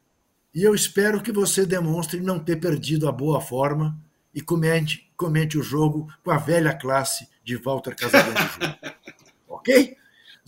[0.54, 3.98] E eu espero que você demonstre não ter perdido a boa forma
[4.34, 8.78] e comente, comente o jogo com a velha classe de Walter Casagrande
[9.48, 9.96] ok?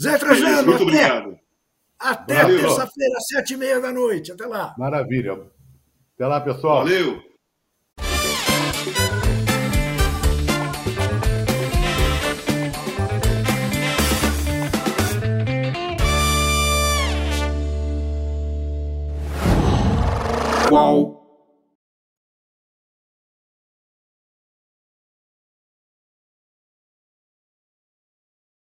[0.00, 1.38] Zé Trajano, Muito até, obrigado.
[1.98, 4.30] Até terça-feira, sete e meia da noite.
[4.30, 4.74] Até lá.
[4.78, 5.32] Maravilha.
[6.14, 6.84] Até lá, pessoal.
[6.84, 7.20] Valeu.
[20.68, 21.17] Qual?